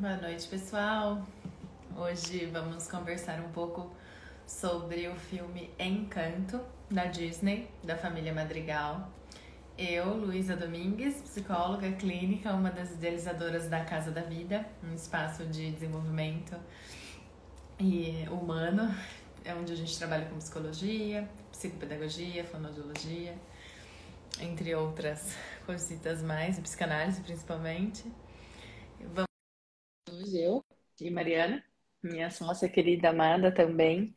[0.00, 1.26] Boa noite, pessoal.
[1.94, 3.94] Hoje vamos conversar um pouco
[4.46, 6.58] sobre o filme Encanto
[6.90, 9.10] da Disney, da família Madrigal.
[9.76, 15.70] Eu, Luísa Domingues, psicóloga clínica, uma das idealizadoras da Casa da Vida, um espaço de
[15.70, 16.56] desenvolvimento
[17.78, 18.94] e humano,
[19.44, 23.36] é onde a gente trabalha com psicologia, psicopedagogia, fonoaudiologia,
[24.40, 25.36] entre outras
[25.66, 28.10] coisitas mais, psicanálise principalmente.
[30.30, 30.64] Vamos eu
[31.00, 31.62] e Mariana,
[32.02, 34.14] minha sócia querida amada também,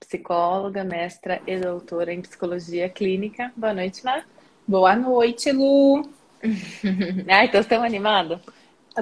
[0.00, 3.52] psicóloga, mestra e doutora em psicologia clínica.
[3.54, 4.26] Boa noite, Mar.
[4.66, 6.08] Boa noite, Lu.
[7.28, 8.40] Ai, tô tão animada.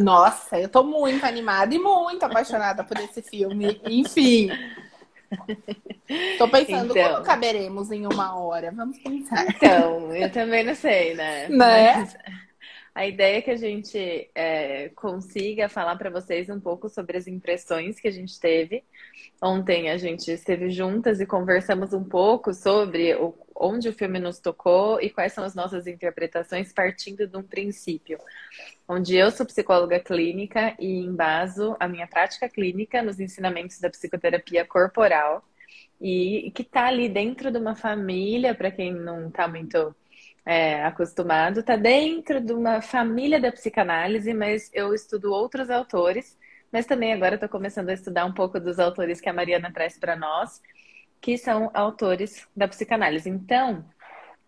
[0.01, 3.81] Nossa, eu tô muito animada e muito apaixonada por esse filme.
[3.85, 4.51] Enfim.
[6.39, 8.73] Tô pensando então, como caberemos em uma hora.
[8.73, 9.47] Vamos pensar.
[9.49, 11.49] Então, eu também não sei, né?
[11.49, 11.57] Né?
[11.57, 12.17] Mas
[12.95, 17.27] a ideia é que a gente é, consiga falar para vocês um pouco sobre as
[17.27, 18.85] impressões que a gente teve.
[19.43, 24.39] Ontem a gente esteve juntas e conversamos um pouco sobre o, onde o filme nos
[24.39, 28.19] tocou e quais são as nossas interpretações partindo de um princípio.
[28.87, 34.67] Onde eu sou psicóloga clínica e embaso a minha prática clínica nos ensinamentos da psicoterapia
[34.67, 35.43] corporal
[35.99, 39.95] e que está ali dentro de uma família, para quem não está muito
[40.45, 46.39] é, acostumado, está dentro de uma família da psicanálise, mas eu estudo outros autores,
[46.73, 49.99] mas também agora estou começando a estudar um pouco dos autores que a Mariana traz
[49.99, 50.61] para nós,
[51.21, 53.31] que são autores da psicanálise.
[53.31, 53.85] Então,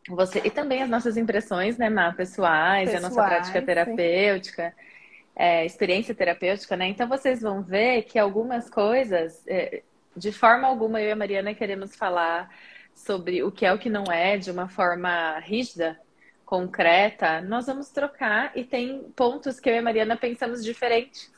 [0.09, 4.75] você e também as nossas impressões, né, Má, pessoais, pessoais a nossa prática terapêutica,
[5.37, 6.89] é, experiência terapêutica, né?
[6.89, 9.83] Então vocês vão ver que algumas coisas, é,
[10.17, 12.51] de forma alguma, eu e a Mariana queremos falar
[12.95, 16.01] sobre o que é o que não é de uma forma rígida,
[16.45, 21.31] concreta, nós vamos trocar e tem pontos que eu e a Mariana pensamos diferente.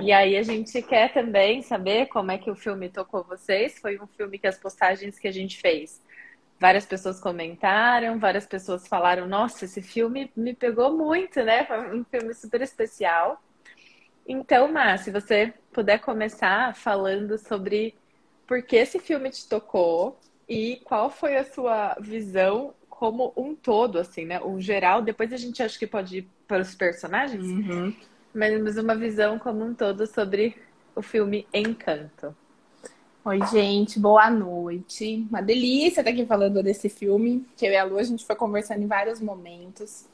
[0.00, 3.78] E aí a gente quer também saber como é que o filme tocou vocês.
[3.78, 6.02] Foi um filme que as postagens que a gente fez,
[6.58, 11.64] várias pessoas comentaram, várias pessoas falaram: "Nossa, esse filme me pegou muito, né?
[11.64, 13.42] Foi um filme super especial".
[14.26, 17.96] Então, Má, se você puder começar falando sobre
[18.46, 23.98] por que esse filme te tocou, e qual foi a sua visão como um todo,
[23.98, 24.40] assim, né?
[24.40, 27.94] O geral, depois a gente acha que pode ir para os personagens, uhum.
[28.34, 30.56] mas uma visão como um todo sobre
[30.96, 32.34] o filme Encanto.
[33.24, 35.26] Oi, gente, boa noite.
[35.28, 38.34] Uma delícia estar aqui falando desse filme, que eu e a Lu, a gente foi
[38.34, 40.06] conversando em vários momentos.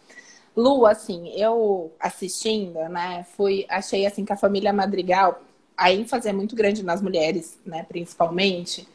[0.56, 5.40] Lu, assim, eu assistindo, né, fui, achei assim que a família Madrigal,
[5.76, 8.88] a ênfase é muito grande nas mulheres, né, principalmente.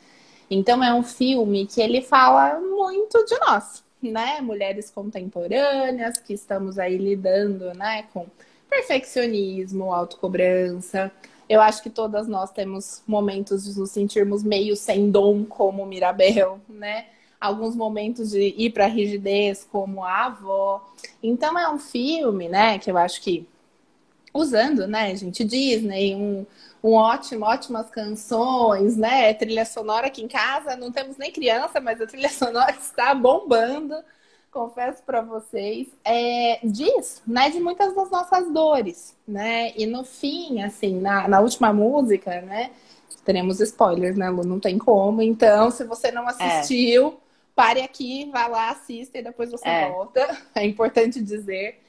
[0.49, 4.41] Então é um filme que ele fala muito de nós, né?
[4.41, 8.25] Mulheres contemporâneas que estamos aí lidando, né, com
[8.69, 11.11] perfeccionismo, autocobrança.
[11.47, 16.59] Eu acho que todas nós temos momentos de nos sentirmos meio sem dom, como Mirabel,
[16.69, 17.07] né?
[17.39, 20.93] Alguns momentos de ir para rigidez, como a avó.
[21.23, 23.47] Então é um filme, né, que eu acho que
[24.33, 26.45] usando, né, gente, Disney, um,
[26.83, 29.33] um ótimo, ótimas canções, né?
[29.33, 33.95] Trilha sonora aqui em casa, não temos nem criança, mas a trilha sonora está bombando.
[34.51, 39.73] Confesso para vocês, é, diz, né, de muitas das nossas dores, né?
[39.77, 42.71] E no fim, assim, na, na última música, né,
[43.23, 44.43] teremos spoilers, né, Lu?
[44.43, 45.21] Não tem como.
[45.21, 47.13] Então, se você não assistiu, é.
[47.53, 49.89] pare aqui, vá lá, assista e depois você é.
[49.91, 50.37] volta.
[50.55, 51.79] É importante dizer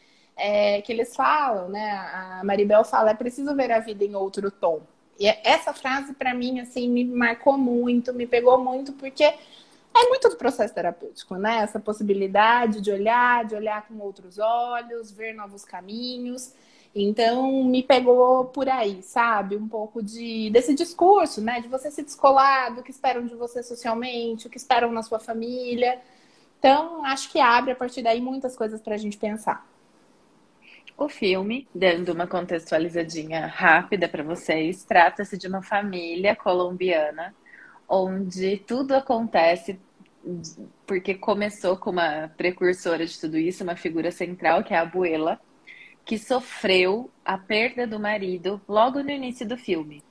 [0.40, 1.90] é, que eles falam, né?
[1.90, 4.80] A Maribel fala, é preciso ver a vida em outro tom.
[5.18, 10.30] E essa frase, para mim, assim, me marcou muito, me pegou muito, porque é muito
[10.30, 11.58] do processo terapêutico, né?
[11.58, 16.54] Essa possibilidade de olhar, de olhar com outros olhos, ver novos caminhos.
[16.94, 19.56] Então, me pegou por aí, sabe?
[19.56, 21.60] Um pouco de desse discurso, né?
[21.60, 25.18] De você se descolar do que esperam de você socialmente, o que esperam na sua
[25.18, 26.00] família.
[26.58, 29.69] Então, acho que abre a partir daí muitas coisas para a gente pensar.
[31.00, 37.34] O filme, dando uma contextualizadinha rápida para vocês, trata-se de uma família colombiana
[37.88, 39.80] onde tudo acontece
[40.86, 45.40] porque começou com uma precursora de tudo isso, uma figura central, que é a abuela,
[46.04, 50.02] que sofreu a perda do marido logo no início do filme.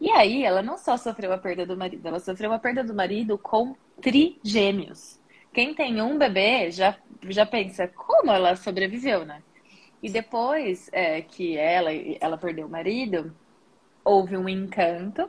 [0.00, 2.92] E aí, ela não só sofreu a perda do marido, ela sofreu a perda do
[2.92, 5.20] marido com trigêmeos.
[5.54, 6.96] Quem tem um bebê já,
[7.28, 9.40] já pensa como ela sobreviveu, né?
[10.02, 11.90] E depois é, que ela,
[12.20, 13.32] ela perdeu o marido,
[14.04, 15.28] houve um encanto.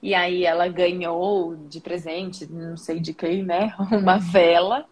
[0.00, 3.74] E aí ela ganhou de presente, não sei de quem, né?
[3.92, 4.86] Uma vela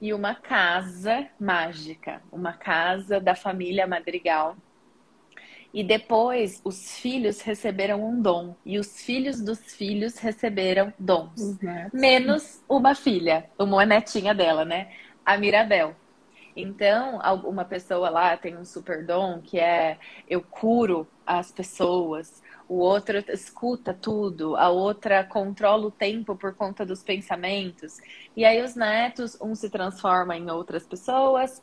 [0.00, 4.56] e uma casa mágica, uma casa da família Madrigal.
[5.72, 8.56] E depois os filhos receberam um dom.
[8.64, 11.58] E os filhos dos filhos receberam dons.
[11.92, 14.90] Menos uma filha, uma netinha dela, né?
[15.24, 15.94] A Mirabel.
[16.60, 19.96] Então, uma pessoa lá tem um super dom que é
[20.28, 26.84] eu curo as pessoas, o outro escuta tudo, a outra controla o tempo por conta
[26.84, 27.98] dos pensamentos.
[28.36, 31.62] E aí os netos, um se transforma em outras pessoas,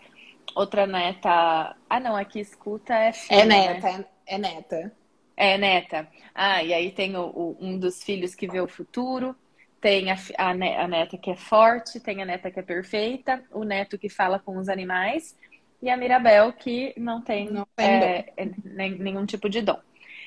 [0.55, 1.75] outra neta.
[1.89, 4.05] Ah, não, aqui escuta é filho, É neta, né?
[4.25, 4.91] é neta.
[5.37, 6.07] É neta.
[6.33, 9.35] Ah, e aí tem o, o, um dos filhos que vê o futuro,
[9.85, 13.63] tem a, a, a, neta que é forte, tem a neta que é perfeita, o
[13.63, 15.37] neto que fala com os animais
[15.79, 19.79] e a Mirabel que não tem, não tem é, é nenhum tipo de dom.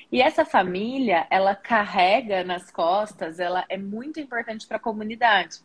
[0.09, 5.57] E essa família, ela carrega nas costas, ela é muito importante para a comunidade,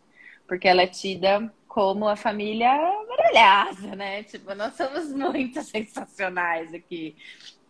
[0.44, 2.76] porque ela é tida como a família
[3.08, 4.24] maravilhosa, né?
[4.24, 7.14] Tipo, nós somos muito sensacionais aqui.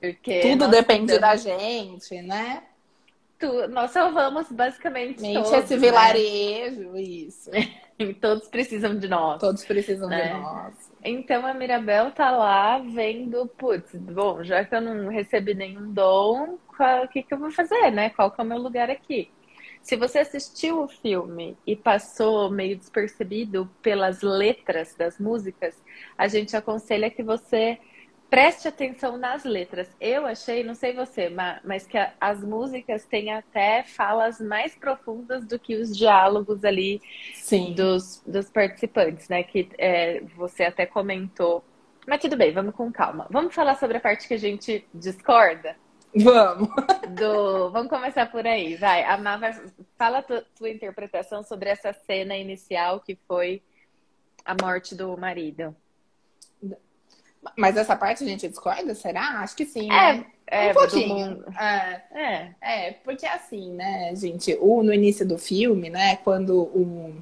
[0.01, 2.63] Porque Tudo depende da gente, né?
[3.69, 5.81] Nós salvamos basicamente Mente todos, esse né?
[5.81, 7.01] vilarejo, né?
[7.01, 7.51] isso.
[8.21, 9.41] todos precisam de nós.
[9.41, 10.35] Todos precisam né?
[10.35, 10.93] de nós.
[11.05, 16.59] Então a Mirabel tá lá vendo, putz, bom, já que eu não recebi nenhum dom,
[17.03, 18.11] o que, que eu vou fazer, né?
[18.11, 19.31] Qual que é o meu lugar aqui?
[19.83, 25.77] Se você assistiu o filme e passou meio despercebido pelas letras das músicas,
[26.17, 27.79] a gente aconselha que você
[28.35, 29.89] preste atenção nas letras.
[30.01, 31.33] Eu achei, não sei você,
[31.63, 37.01] mas que as músicas têm até falas mais profundas do que os diálogos ali
[37.77, 39.45] dos, dos participantes, né?
[39.45, 41.65] Que é, você até comentou.
[42.09, 43.29] Mas tudo bem, vamos com calma.
[43.31, 45.77] Vamos falar sobre a parte que a gente discorda?
[46.13, 46.69] Vamos.
[47.17, 47.71] Do...
[47.71, 49.05] Vamos começar por aí, vai.
[49.05, 49.53] A Má, vai...
[49.97, 53.63] fala a tua interpretação sobre essa cena inicial que foi
[54.45, 55.75] a morte do marido.
[57.57, 59.41] Mas essa parte a gente discorda, será?
[59.41, 60.27] Acho que sim, é, né?
[60.47, 61.45] É, um pouquinho.
[61.59, 67.15] É, é, é, porque assim, né, gente, o, no início do filme, né, quando o,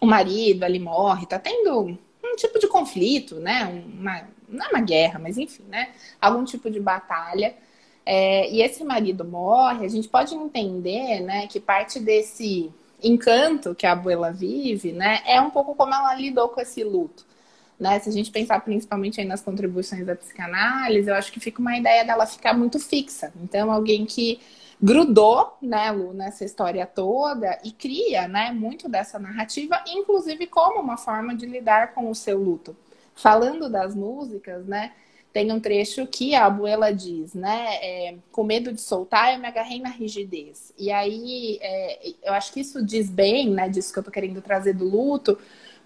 [0.00, 3.64] o marido ali morre, tá tendo um tipo de conflito, né?
[3.64, 5.90] Uma, não é uma guerra, mas enfim, né?
[6.20, 7.54] Algum tipo de batalha
[8.06, 12.70] é, e esse marido morre, a gente pode entender, né, que parte desse
[13.02, 17.24] encanto que a abuela vive, né, é um pouco como ela lidou com esse luto.
[17.78, 17.98] Né?
[17.98, 21.76] Se a gente pensar principalmente aí nas contribuições da psicanálise, eu acho que fica uma
[21.76, 23.32] ideia dela ficar muito fixa.
[23.42, 24.40] Então, alguém que
[24.80, 30.96] grudou, né, Lu, nessa história toda e cria, né, muito dessa narrativa, inclusive como uma
[30.96, 32.76] forma de lidar com o seu luto.
[33.14, 34.92] Falando das músicas, né,
[35.34, 37.74] tem um trecho que a abuela diz, né?
[37.82, 40.72] É, com medo de soltar, eu me agarrei na rigidez.
[40.78, 43.68] E aí, é, eu acho que isso diz bem, né?
[43.68, 45.36] Disso que eu tô querendo trazer do luto,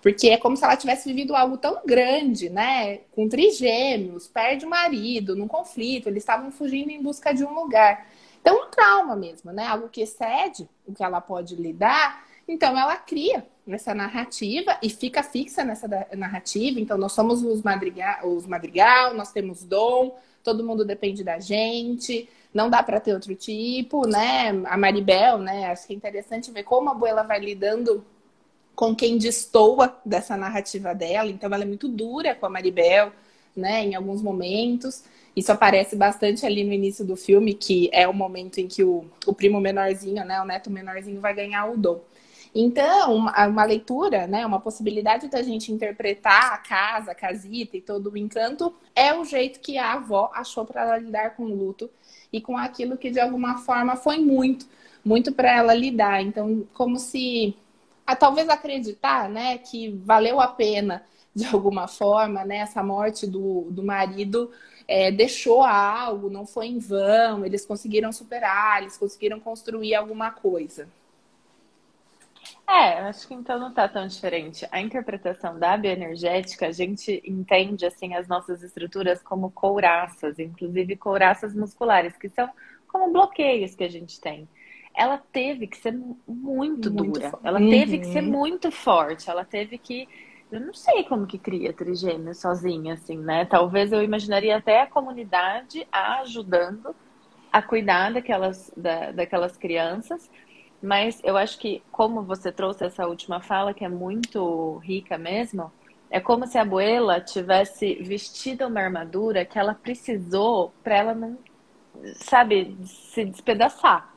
[0.00, 2.98] porque é como se ela tivesse vivido algo tão grande, né?
[3.12, 8.06] Com trigêmeos, perde o marido, num conflito, eles estavam fugindo em busca de um lugar.
[8.40, 9.66] Então, um trauma mesmo, né?
[9.66, 12.24] Algo que excede o que ela pode lidar.
[12.46, 15.86] Então, ela cria nessa narrativa e fica fixa nessa
[16.16, 16.80] narrativa.
[16.80, 22.28] Então, nós somos os madrigal, os madrigal nós temos dom, todo mundo depende da gente,
[22.54, 24.50] não dá para ter outro tipo, né?
[24.66, 25.66] A Maribel, né?
[25.66, 28.04] Acho que é interessante ver como a abuela vai lidando
[28.78, 31.28] com quem destoa dessa narrativa dela.
[31.28, 33.10] Então, ela é muito dura com a Maribel,
[33.56, 33.82] né?
[33.82, 35.02] Em alguns momentos.
[35.34, 39.04] Isso aparece bastante ali no início do filme, que é o momento em que o,
[39.26, 40.40] o primo menorzinho, né?
[40.40, 42.00] O neto menorzinho vai ganhar o dom.
[42.54, 48.12] Então, uma, leitura, né, uma possibilidade da gente interpretar a casa, a casita e todo
[48.12, 51.90] o encanto é o jeito que a avó achou para lidar com o luto
[52.32, 54.66] e com aquilo que de alguma forma foi muito,
[55.04, 56.22] muito para ela lidar.
[56.22, 57.56] Então, como se
[58.08, 61.04] a, talvez acreditar, né, que valeu a pena
[61.36, 64.50] de alguma forma, né, essa morte do, do marido
[64.88, 70.88] é, deixou algo, não foi em vão, eles conseguiram superar, eles conseguiram construir alguma coisa.
[72.66, 74.66] É, acho que então não tá tão diferente.
[74.70, 81.54] A interpretação da bioenergética, a gente entende assim as nossas estruturas como couraças, inclusive couraças
[81.54, 82.48] musculares, que são
[82.88, 84.48] como bloqueios que a gente tem.
[84.98, 87.70] Ela teve que ser muito, muito dura, ela uhum.
[87.70, 88.30] teve que ser uhum.
[88.30, 90.08] muito forte, ela teve que
[90.50, 93.44] eu não sei como que cria trigêmeo sozinha, assim, né?
[93.44, 96.96] Talvez eu imaginaria até a comunidade ajudando
[97.52, 100.30] a cuidar daquelas, da, daquelas crianças,
[100.82, 105.70] mas eu acho que, como você trouxe essa última fala, que é muito rica mesmo,
[106.10, 111.36] é como se a abuela tivesse vestido uma armadura que ela precisou para ela não,
[112.14, 114.14] sabe, se despedaçar.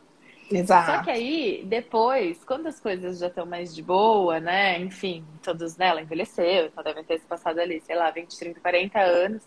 [0.51, 0.85] Exato.
[0.85, 4.79] Só que aí, depois, quando as coisas já estão mais de boa, né?
[4.79, 5.87] Enfim, todos, né?
[5.87, 9.43] Ela envelheceu, então devem ter se passado ali, sei lá, 20, 30, 40 anos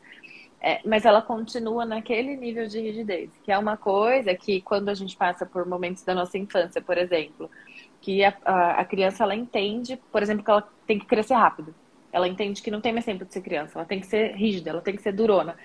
[0.61, 4.95] É, mas ela continua naquele nível de rigidez, que é uma coisa que quando a
[4.95, 7.51] gente passa por momentos da nossa infância, por exemplo,
[8.01, 11.75] que a, a, a criança ela entende, por exemplo, que ela tem que crescer rápido.
[12.15, 14.71] Ela entende que não tem mais tempo de ser criança, ela tem que ser rígida,
[14.71, 15.57] ela tem que ser durona.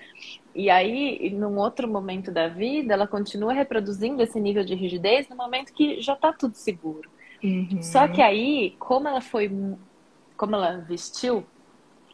[0.52, 5.36] E aí, num outro momento da vida, ela continua reproduzindo esse nível de rigidez no
[5.36, 7.08] momento que já tá tudo seguro.
[7.40, 7.80] Uhum.
[7.80, 9.48] Só que aí, como ela foi,
[10.36, 11.46] como ela vestiu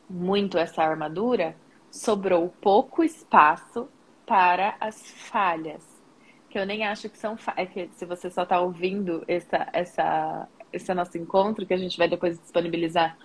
[0.09, 1.57] muito essa armadura,
[1.91, 3.89] sobrou pouco espaço
[4.27, 5.83] para as falhas.
[6.51, 7.75] Que eu nem acho que são falhas.
[7.75, 12.07] É se você só está ouvindo essa, essa, esse nosso encontro, que a gente vai
[12.07, 13.17] depois disponibilizar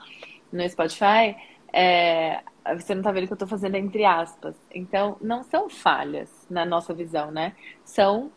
[0.52, 1.36] no Spotify,
[1.74, 2.42] é,
[2.76, 4.56] você não tá vendo que eu tô fazendo entre aspas.
[4.74, 7.54] Então, não são falhas na nossa visão, né?
[7.84, 8.32] São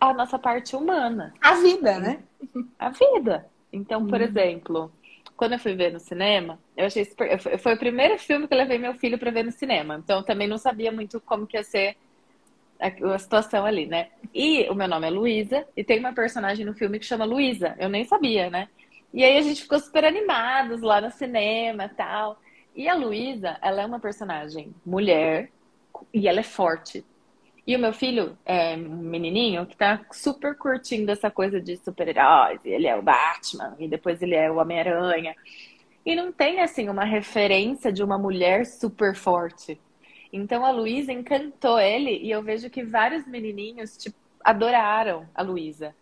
[0.00, 1.34] a nossa parte humana.
[1.40, 2.22] A vida, né?
[2.78, 3.46] A vida.
[3.72, 4.24] Então, por hum.
[4.24, 4.92] exemplo,
[5.36, 7.38] quando eu fui ver no cinema, eu achei super...
[7.58, 9.96] Foi o primeiro filme que eu levei meu filho para ver no cinema.
[10.02, 11.96] Então, eu também não sabia muito como que ia ser
[12.80, 14.08] a, a situação ali, né?
[14.32, 17.74] E o meu nome é Luísa, e tem uma personagem no filme que chama Luísa.
[17.78, 18.68] Eu nem sabia, né?
[19.14, 22.36] E aí a gente ficou super animados lá no cinema tal.
[22.74, 25.52] E a Luísa, ela é uma personagem mulher
[26.12, 27.04] e ela é forte.
[27.64, 32.60] E o meu filho é um menininho que tá super curtindo essa coisa de super-heróis.
[32.64, 35.36] Ele é o Batman e depois ele é o Homem-Aranha.
[36.04, 39.80] E não tem, assim, uma referência de uma mulher super forte.
[40.32, 45.94] Então a Luísa encantou ele e eu vejo que vários menininhos, tipo, adoraram a Luísa.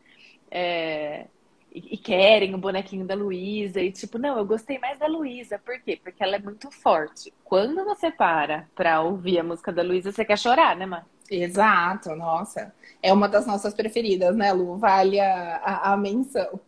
[0.50, 1.26] É
[1.74, 5.58] e, querem o bonequinho da Luísa e tipo, não, eu gostei mais da Luísa.
[5.58, 5.98] Por quê?
[6.02, 7.32] Porque ela é muito forte.
[7.44, 11.04] Quando você para pra ouvir a música da Luísa, você quer chorar, né, Má?
[11.30, 12.74] Exato, nossa.
[13.02, 14.76] É uma das nossas preferidas, né, Lu?
[14.76, 16.60] Vale a, a, a menção.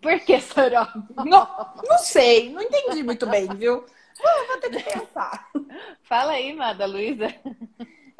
[0.00, 0.88] Por que, Soró?
[1.24, 1.46] Não,
[1.88, 3.84] não sei, não entendi muito bem, viu?
[4.48, 5.48] Vou ter que pensar.
[6.02, 7.32] Fala aí, Má, da Luísa.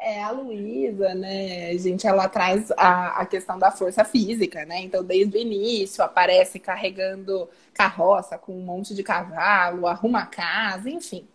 [0.05, 4.81] É, a Luísa, né, gente, ela traz a, a questão da força física, né?
[4.81, 11.25] Então, desde o início, aparece carregando carroça com um monte de cavalo, arruma casa, enfim.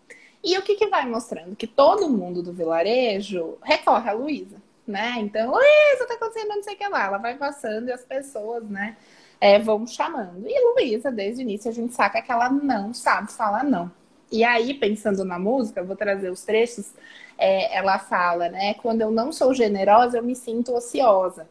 [0.45, 1.57] E o que, que vai mostrando?
[1.57, 5.15] Que todo mundo do vilarejo recorre a Luísa, né?
[5.19, 7.07] Então, Luísa, tá acontecendo não sei o que lá.
[7.07, 8.99] Ela vai passando e as pessoas, né,
[9.41, 10.47] é, vão chamando.
[10.47, 13.91] E Luísa, desde o início, a gente saca que ela não sabe falar não.
[14.30, 16.92] E aí, pensando na música, vou trazer os trechos
[17.38, 18.75] é, ela fala, né?
[18.75, 21.49] Quando eu não sou generosa, eu me sinto ociosa.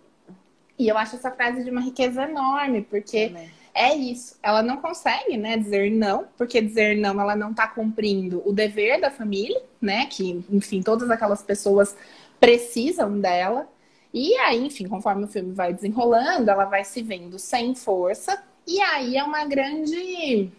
[0.77, 3.33] E eu acho essa frase de uma riqueza enorme, porque
[3.73, 4.37] é isso.
[4.43, 8.99] Ela não consegue, né, dizer não, porque dizer não, ela não está cumprindo o dever
[8.99, 10.05] da família, né?
[10.05, 11.95] Que, enfim, todas aquelas pessoas
[12.39, 13.67] precisam dela.
[14.13, 18.43] E aí, enfim, conforme o filme vai desenrolando, ela vai se vendo sem força.
[18.67, 20.51] E aí é uma grande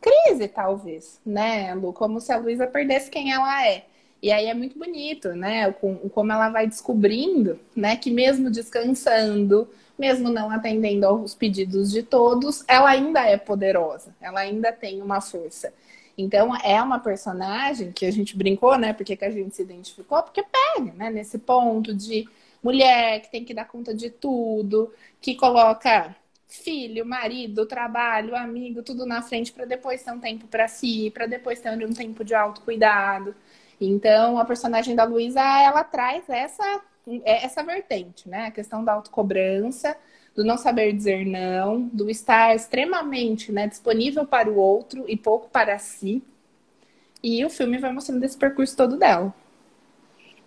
[0.00, 1.92] crise, talvez, né, Lu?
[1.92, 3.84] Como se a Luísa perdesse quem ela é.
[4.22, 5.72] E aí é muito bonito, né?
[5.72, 7.96] Como ela vai descobrindo, né?
[7.96, 14.40] Que mesmo descansando, mesmo não atendendo aos pedidos de todos, ela ainda é poderosa, ela
[14.40, 15.72] ainda tem uma força.
[16.18, 18.92] Então é uma personagem que a gente brincou, né?
[18.92, 21.10] Porque que a gente se identificou, porque pega, né?
[21.10, 22.28] Nesse ponto de
[22.62, 26.14] mulher que tem que dar conta de tudo, que coloca
[26.50, 31.26] filho, marido, trabalho, amigo, tudo na frente para depois ter um tempo para si, para
[31.26, 33.34] depois ter um tempo de autocuidado.
[33.80, 36.82] Então, a personagem da Luísa, ela traz essa,
[37.24, 38.46] essa vertente, né?
[38.46, 39.96] A questão da autocobrança,
[40.34, 45.48] do não saber dizer não, do estar extremamente né, disponível para o outro e pouco
[45.48, 46.22] para si.
[47.22, 49.34] E o filme vai mostrando esse percurso todo dela.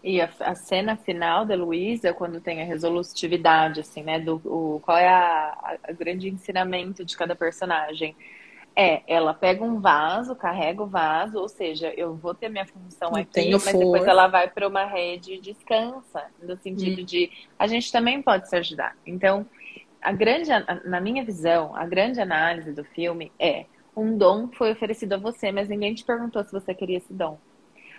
[0.03, 4.19] E a, a cena final da Luísa, quando tem a resolutividade, assim, né?
[4.19, 8.13] Do, o, qual é a, a grande ensinamento de cada personagem?
[8.75, 13.15] É, ela pega um vaso, carrega o vaso, ou seja, eu vou ter minha função
[13.15, 17.05] aqui, mas depois ela vai para uma rede e descansa, no sentido hum.
[17.05, 18.97] de a gente também pode se ajudar.
[19.05, 19.45] Então,
[20.01, 20.49] a grande,
[20.83, 25.51] na minha visão, a grande análise do filme é um dom foi oferecido a você,
[25.51, 27.37] mas ninguém te perguntou se você queria esse dom.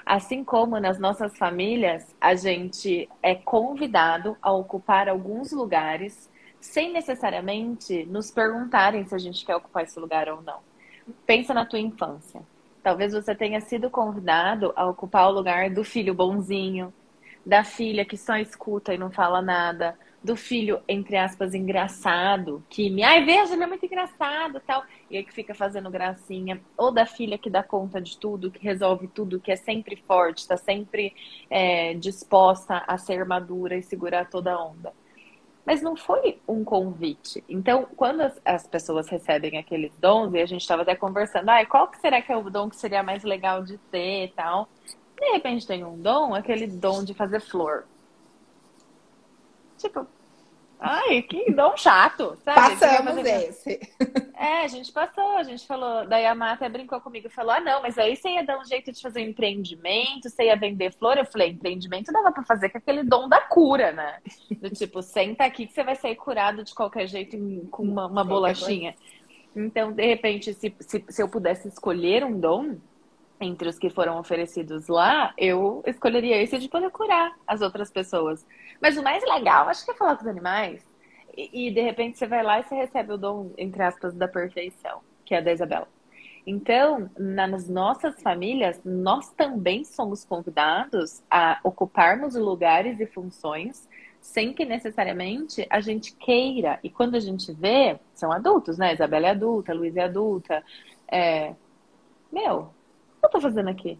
[0.04, 6.30] Assim como nas nossas famílias, a gente é convidado a ocupar alguns lugares
[6.60, 10.60] sem necessariamente nos perguntarem se a gente quer ocupar esse lugar ou não.
[11.26, 12.42] Pensa na tua infância.
[12.82, 16.92] Talvez você tenha sido convidado a ocupar o lugar do filho bonzinho,
[17.44, 22.88] da filha que só escuta e não fala nada, do filho, entre aspas, engraçado, que
[22.88, 26.90] me, ai, veja, ele é muito engraçado tal, e aí que fica fazendo gracinha, ou
[26.90, 30.56] da filha que dá conta de tudo, que resolve tudo, que é sempre forte, está
[30.56, 31.14] sempre
[31.50, 34.94] é, disposta a ser madura e segurar toda a onda.
[35.66, 37.44] Mas não foi um convite.
[37.46, 41.66] Então, quando as, as pessoas recebem aqueles dons, e a gente estava até conversando, ah,
[41.66, 44.70] qual que será que é o dom que seria mais legal de ter tal?
[45.20, 47.84] De repente tem um dom, aquele dom de fazer flor.
[49.84, 50.06] Tipo,
[50.80, 52.76] ai, que dom chato, sabe?
[52.76, 53.80] Passamos esse.
[54.36, 56.06] É, a gente passou, a gente falou.
[56.06, 58.64] Daí a Mata brincou comigo e falou: ah, não, mas aí você ia dar um
[58.64, 61.16] jeito de fazer um empreendimento, você ia vender flor.
[61.16, 64.18] Eu falei: empreendimento dava pra fazer com aquele dom da cura, né?
[64.60, 67.38] Do tipo, senta aqui que você vai sair curado de qualquer jeito
[67.70, 68.94] com uma, uma bolachinha.
[69.56, 72.76] Então, de repente, se, se, se eu pudesse escolher um dom
[73.44, 78.46] entre os que foram oferecidos lá, eu escolheria esse de poder curar as outras pessoas.
[78.80, 80.84] Mas o mais legal, acho que é falar com os animais.
[81.36, 84.28] E, e, de repente você vai lá e você recebe o dom, entre aspas, da
[84.28, 85.88] perfeição, que é a da Isabela.
[86.46, 93.88] Então, nas nossas famílias, nós também somos convidados a ocuparmos lugares e funções
[94.20, 96.78] sem que necessariamente a gente queira.
[96.82, 98.94] E quando a gente vê, são adultos, né?
[98.94, 100.62] Isabela é adulta, Luiz é adulta.
[101.10, 101.54] É...
[102.32, 102.70] Meu,
[103.24, 103.98] eu tô fazendo aqui?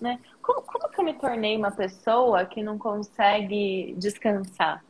[0.00, 0.18] Né?
[0.40, 4.82] Como, como que eu me tornei uma pessoa que não consegue descansar?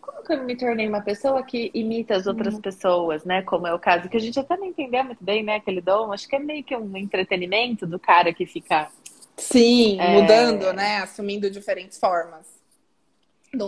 [0.00, 2.60] Como que eu me tornei uma pessoa que imita as outras uhum.
[2.60, 3.42] pessoas, né?
[3.42, 5.56] Como é o caso, que a gente até não entendeu muito bem, né?
[5.56, 8.90] Aquele dom, acho que é meio que um entretenimento do cara que fica.
[9.36, 10.20] Sim, é...
[10.20, 10.98] mudando, né?
[10.98, 12.60] Assumindo diferentes formas.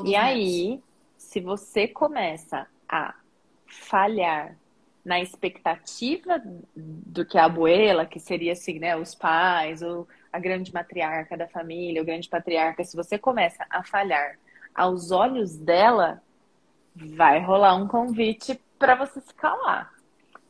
[0.04, 0.82] E aí,
[1.16, 3.14] se você começa a
[3.66, 4.56] falhar
[5.04, 6.42] na expectativa
[6.75, 11.46] do que a abuela, que seria assim, né, os pais, ou a grande matriarca da
[11.46, 14.38] família, o grande patriarca, se você começa a falhar
[14.75, 16.23] aos olhos dela,
[16.94, 19.92] vai rolar um convite para você se calar.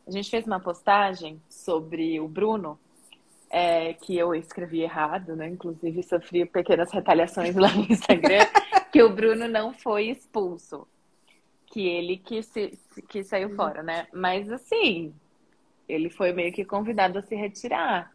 [0.07, 2.79] A gente fez uma postagem sobre o Bruno,
[3.51, 5.49] é, que eu escrevi errado, né?
[5.49, 8.45] Inclusive sofri pequenas retaliações lá no Instagram,
[8.93, 10.87] que o Bruno não foi expulso
[11.75, 12.79] que ele que, se,
[13.09, 13.57] que saiu uhum.
[13.57, 14.07] fora, né?
[14.13, 15.13] Mas assim,
[15.89, 18.13] ele foi meio que convidado a se retirar.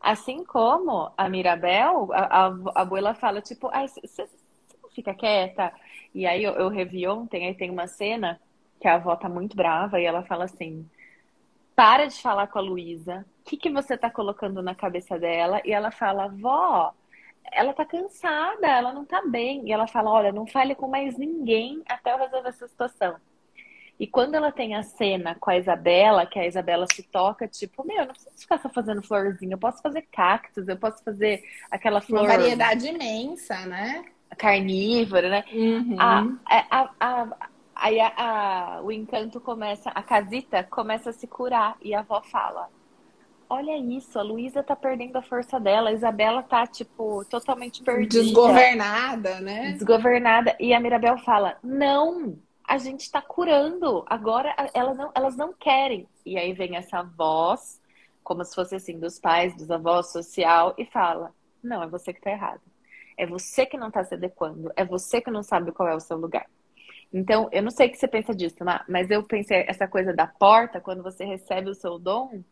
[0.00, 4.26] Assim como a Mirabel, a, a, a abuela fala, tipo, ai, você
[4.94, 5.70] fica quieta?
[6.14, 8.40] E aí eu, eu revi ontem, aí tem uma cena
[8.80, 10.88] que a avó tá muito brava e ela fala assim:
[11.76, 15.60] para de falar com a Luísa, o que, que você tá colocando na cabeça dela?
[15.66, 16.94] E ela fala, vó,
[17.50, 19.66] ela tá cansada, ela não tá bem.
[19.66, 23.16] E ela fala: Olha, não fale com mais ninguém até eu resolver essa situação.
[23.98, 27.86] E quando ela tem a cena com a Isabela, que a Isabela se toca, tipo,
[27.86, 31.44] meu, eu não preciso ficar só fazendo florzinha, eu posso fazer cactos, eu posso fazer
[31.70, 32.22] aquela flor.
[32.22, 34.04] Uma variedade imensa, né?
[34.36, 35.44] Carnívora, né?
[35.52, 35.96] Uhum.
[35.98, 41.94] A, a, a, aí a, o encanto começa, a casita começa a se curar e
[41.94, 42.68] a avó fala:
[43.52, 48.22] olha isso, a Luísa tá perdendo a força dela, a Isabela tá, tipo, totalmente perdida.
[48.22, 49.72] Desgovernada, né?
[49.72, 50.56] Desgovernada.
[50.58, 54.04] E a Mirabel fala: não, a gente tá curando.
[54.08, 56.08] Agora ela não, elas não querem.
[56.24, 57.78] E aí vem essa voz,
[58.24, 61.30] como se fosse assim, dos pais, dos avós, social, e fala:
[61.62, 62.62] não, é você que tá errado.
[63.18, 64.72] É você que não tá se adequando.
[64.74, 66.46] É você que não sabe qual é o seu lugar.
[67.12, 68.56] Então, eu não sei o que você pensa disso,
[68.88, 72.42] mas eu pensei essa coisa da porta, quando você recebe o seu dom,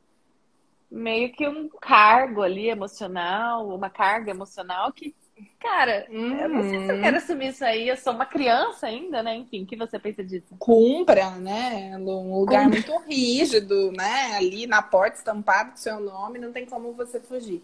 [0.90, 5.14] meio que um cargo ali emocional, uma carga emocional que,
[5.60, 6.36] cara, uhum.
[6.36, 7.02] eu não sei se eu uhum.
[7.02, 9.36] quero assumir isso aí, eu sou uma criança ainda, né?
[9.36, 10.54] Enfim, o que você pensa disso?
[10.58, 11.96] Cumpra, né?
[11.96, 12.80] Um lugar Cumpra.
[12.80, 14.34] muito rígido, né?
[14.36, 17.62] Ali na porta estampado com seu nome, não tem como você fugir.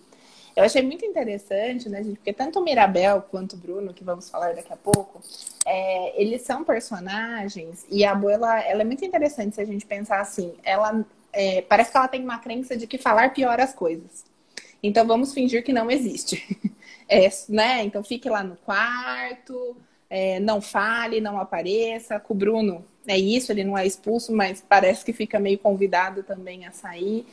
[0.55, 2.17] Eu achei muito interessante, né, gente?
[2.17, 5.21] Porque tanto o Mirabel quanto o Bruno, que vamos falar daqui a pouco,
[5.67, 10.19] é, eles são personagens e a Abuela, ela é muito interessante se a gente pensar
[10.19, 10.55] assim.
[10.65, 11.05] Ela
[11.37, 14.25] é, parece que ela tem uma crença de que falar piora as coisas.
[14.83, 16.43] Então vamos fingir que não existe.
[17.09, 17.85] É, né?
[17.85, 19.77] Então fique lá no quarto,
[20.11, 22.19] é, não fale, não apareça.
[22.19, 26.25] Com o Bruno é isso, ele não é expulso, mas parece que fica meio convidado
[26.25, 27.25] também a sair.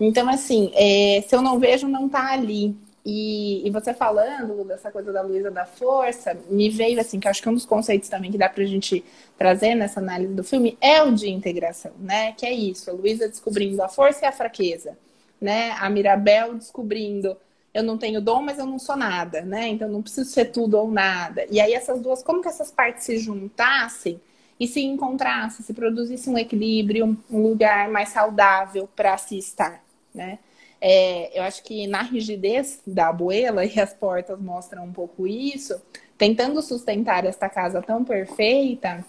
[0.00, 2.74] Então, assim, é, se eu não vejo, não tá ali.
[3.10, 7.42] E, e, você falando dessa coisa da Luísa da força, me veio assim, que acho
[7.42, 9.02] que um dos conceitos também que dá pra gente
[9.38, 12.32] trazer nessa análise do filme é o de integração, né?
[12.32, 14.98] Que é isso, a Luísa descobrindo a força e a fraqueza,
[15.40, 15.70] né?
[15.80, 17.34] A Mirabel descobrindo
[17.72, 19.68] eu não tenho dom, mas eu não sou nada, né?
[19.68, 21.46] Então não preciso ser tudo ou nada.
[21.50, 24.20] E aí essas duas, como que essas partes se juntassem
[24.60, 29.82] e se encontrassem, se produzisse um equilíbrio, um lugar mais saudável para se estar,
[30.14, 30.38] né?
[30.80, 35.80] É, eu acho que na rigidez da abuela, e as portas mostram um pouco isso,
[36.16, 39.04] tentando sustentar esta casa tão perfeita,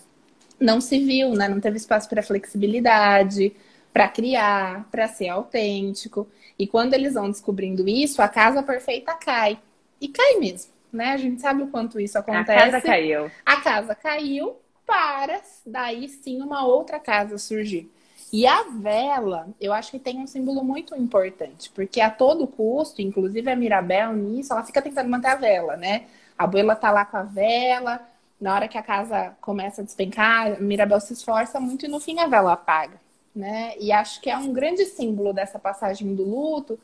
[0.59, 1.47] não se viu, né?
[1.47, 3.55] Não teve espaço para flexibilidade,
[3.93, 6.27] para criar, para ser autêntico.
[6.57, 9.57] E quando eles vão descobrindo isso, a casa perfeita cai.
[10.01, 11.11] E cai mesmo, né?
[11.13, 12.51] A gente sabe o quanto isso acontece.
[12.51, 13.31] A casa caiu.
[13.45, 17.89] A casa caiu para daí sim uma outra casa surgir.
[18.31, 23.01] E a vela, eu acho que tem um símbolo muito importante, porque a todo custo,
[23.01, 26.05] inclusive a Mirabel nisso, ela fica tentando manter a vela, né?
[26.37, 27.99] A abuela tá lá com a vela,
[28.39, 31.99] na hora que a casa começa a despencar, a Mirabel se esforça muito e no
[31.99, 33.01] fim a vela apaga,
[33.35, 33.73] né?
[33.79, 36.79] E acho que é um grande símbolo dessa passagem do luto,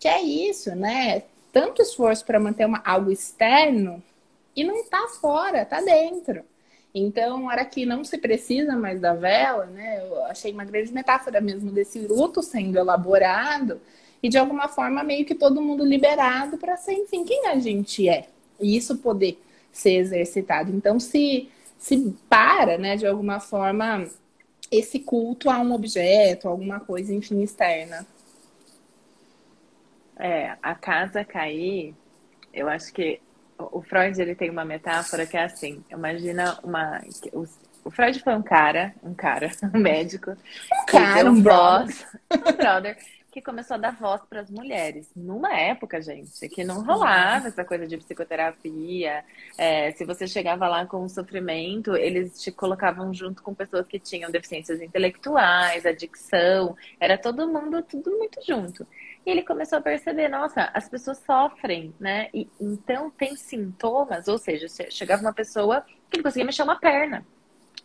[0.00, 1.22] que é isso, né?
[1.52, 4.02] Tanto esforço para manter uma, algo externo
[4.54, 6.44] e não tá fora, tá dentro.
[6.94, 10.06] Então, era que não se precisa mais da vela, né?
[10.06, 13.80] Eu achei uma grande metáfora mesmo desse luto sendo elaborado
[14.22, 18.08] e de alguma forma meio que todo mundo liberado para ser, enfim, quem a gente
[18.08, 18.28] é.
[18.60, 19.38] E isso poder
[19.70, 20.72] ser exercitado.
[20.74, 21.48] Então, se
[21.78, 24.08] se para, né, de alguma forma
[24.70, 28.06] esse culto a um objeto, alguma coisa, enfim, externa.
[30.16, 31.94] É, a casa cair,
[32.52, 33.20] eu acho que
[33.58, 37.00] o Freud ele tem uma metáfora que é assim, imagina uma
[37.32, 37.44] o,
[37.84, 42.96] o Freud foi um cara, um cara, um médico, um cara, um voz, um brother
[43.30, 45.10] que começou a dar voz para as mulheres.
[45.14, 49.24] Numa época, gente, que não rolava essa coisa de psicoterapia.
[49.56, 53.98] É, se você chegava lá com um sofrimento, eles te colocavam junto com pessoas que
[53.98, 56.76] tinham deficiências intelectuais, adicção.
[56.98, 58.86] Era todo mundo, tudo muito junto.
[59.28, 62.30] E ele começou a perceber, nossa, as pessoas sofrem, né?
[62.32, 67.26] E, então tem sintomas, ou seja, chegava uma pessoa que não conseguia mexer uma perna.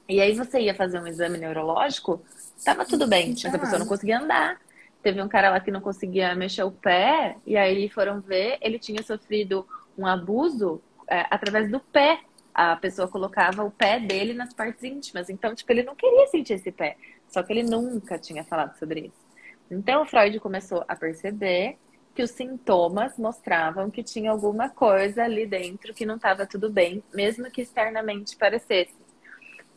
[0.08, 2.24] E aí você ia fazer um exame neurológico,
[2.64, 4.58] tava tudo bem, mas a pessoa não conseguia andar.
[5.02, 8.80] Teve um cara lá que não conseguia mexer o pé, e aí foram ver, ele
[8.80, 12.22] tinha sofrido um abuso é, através do pé.
[12.54, 15.30] A pessoa colocava o pé dele nas partes íntimas.
[15.30, 16.96] Então, tipo, ele não queria sentir esse pé.
[17.28, 19.23] Só que ele nunca tinha falado sobre isso.
[19.70, 21.78] Então, Freud começou a perceber
[22.14, 27.04] que os sintomas mostravam que tinha alguma coisa ali dentro que não estava tudo bem,
[27.14, 28.96] mesmo que externamente parecesse.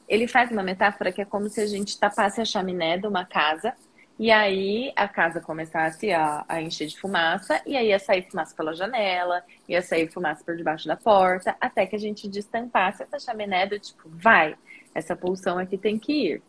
[0.08, 3.24] Ele faz uma metáfora que é como se a gente tapasse a chaminé de uma
[3.24, 3.74] casa
[4.18, 8.54] e aí a casa começasse a, a encher de fumaça, e aí ia sair fumaça
[8.56, 13.18] pela janela, ia sair fumaça por debaixo da porta, até que a gente destampasse essa
[13.18, 14.56] chaminé do tipo, vai,
[14.94, 16.42] essa pulsão aqui tem que ir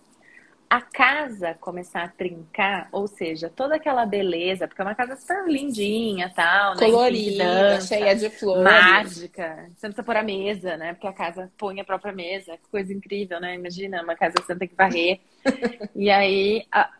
[0.69, 5.47] a casa começar a trincar, ou seja, toda aquela beleza, porque é uma casa super
[5.47, 6.85] lindinha, tal, né?
[6.85, 9.69] colorida, dança, cheia de flores, mágica.
[9.75, 10.93] Você não precisa pôr a mesa, né?
[10.93, 13.55] Porque a casa põe a própria mesa, que coisa incrível, né?
[13.55, 15.19] Imagina uma casa que você tem que varrer.
[15.95, 16.91] e aí, a...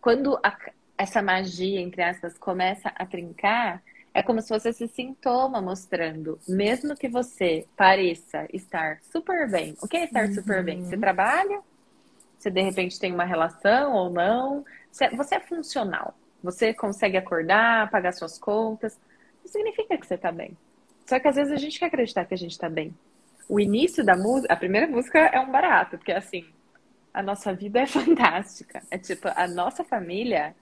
[0.00, 0.56] quando a...
[0.96, 6.94] essa magia, entre aspas, começa a trincar, é como se fosse esse sintoma mostrando, mesmo
[6.94, 9.76] que você pareça estar super bem.
[9.82, 10.34] O que é estar uhum.
[10.34, 10.84] super bem?
[10.84, 11.60] Você trabalha?
[12.44, 14.62] Você de repente tem uma relação ou não.
[14.92, 16.14] Você é funcional.
[16.42, 19.00] Você consegue acordar, pagar suas contas.
[19.42, 20.54] Não significa que você está bem.
[21.06, 22.94] Só que às vezes a gente quer acreditar que a gente está bem.
[23.48, 26.44] O início da música, a primeira música é um barato, porque assim,
[27.14, 28.82] a nossa vida é fantástica.
[28.90, 30.54] É tipo, a nossa família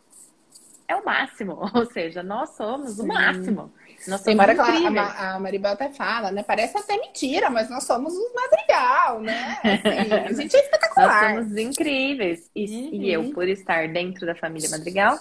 [0.93, 1.59] é o máximo.
[1.75, 3.03] Ou seja, nós somos Sim.
[3.03, 3.73] o máximo.
[4.07, 4.61] Nós somos Tem hora que
[4.99, 6.43] a, a Maribel até fala, né?
[6.43, 9.59] Parece até mentira, mas nós somos os madrigal, né?
[9.63, 11.35] Assim, a gente é espetacular.
[11.35, 12.51] Nós somos incríveis.
[12.55, 12.91] E, uhum.
[12.93, 15.19] e eu, por estar dentro da família madrigal,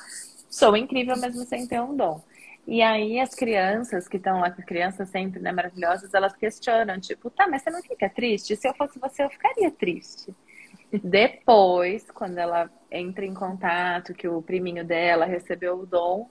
[0.49, 2.21] sou incrível mesmo sem ter um dom.
[2.67, 7.29] E aí as crianças que estão lá, com crianças sempre né, maravilhosas, elas questionam, tipo,
[7.29, 8.55] tá, mas você não fica triste?
[8.55, 10.33] Se eu fosse você, eu ficaria triste.
[11.03, 16.29] Depois, quando ela entra em contato, que o priminho dela recebeu o dom,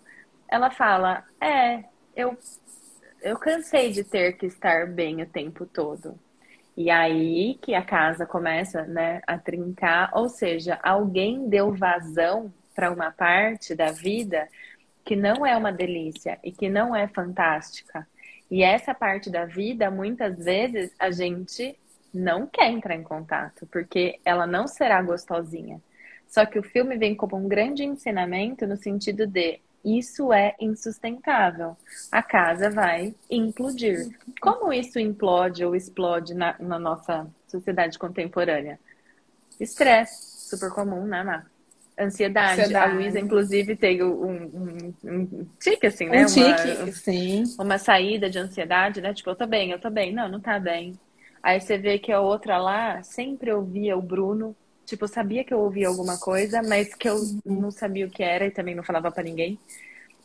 [0.49, 2.37] ela fala: É, eu,
[3.23, 6.19] eu cansei de ter que estar bem o tempo todo.
[6.77, 12.91] E aí que a casa começa né, a trincar, ou seja, alguém deu vazão para
[12.91, 14.49] uma parte da vida
[15.05, 18.07] que não é uma delícia e que não é fantástica.
[18.51, 21.79] E essa parte da vida, muitas vezes, a gente
[22.13, 25.81] não quer entrar em contato, porque ela não será gostosinha.
[26.31, 31.77] Só que o filme vem como um grande ensinamento no sentido de isso é insustentável.
[32.13, 34.09] A casa vai implodir.
[34.41, 38.79] Como isso implode ou explode na, na nossa sociedade contemporânea?
[39.59, 41.47] Estresse, super comum, né, Má?
[41.99, 42.63] Ansiedade.
[42.63, 42.93] Ansiedade.
[42.93, 46.23] A Luísa, inclusive, tem um, um, um, tique, assim, né?
[46.23, 47.45] Um tique, uma, sim.
[47.59, 49.13] Uma saída de ansiedade, né?
[49.13, 50.13] Tipo, eu tô bem, eu tô bem.
[50.13, 50.99] Não, não tá bem.
[51.43, 54.55] Aí você vê que a outra lá sempre ouvia o Bruno.
[54.91, 58.25] Tipo, eu sabia que eu ouvia alguma coisa, mas que eu não sabia o que
[58.25, 59.57] era e também não falava para ninguém.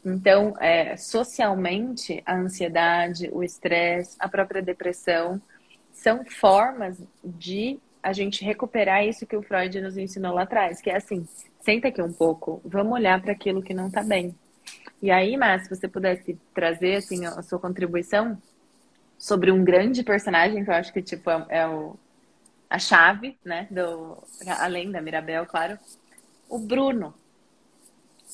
[0.03, 5.39] Então, é, socialmente, a ansiedade, o estresse, a própria depressão
[5.93, 10.89] são formas de a gente recuperar isso que o Freud nos ensinou lá atrás, que
[10.89, 11.27] é assim,
[11.61, 14.33] senta aqui um pouco, vamos olhar para aquilo que não está bem.
[14.99, 18.35] E aí, Mas, se você pudesse trazer assim a sua contribuição,
[19.15, 21.95] sobre um grande personagem que eu acho que tipo é, é o,
[22.75, 24.17] a chave, né, do
[24.59, 25.79] além da Mirabel, claro,
[26.49, 27.13] o Bruno.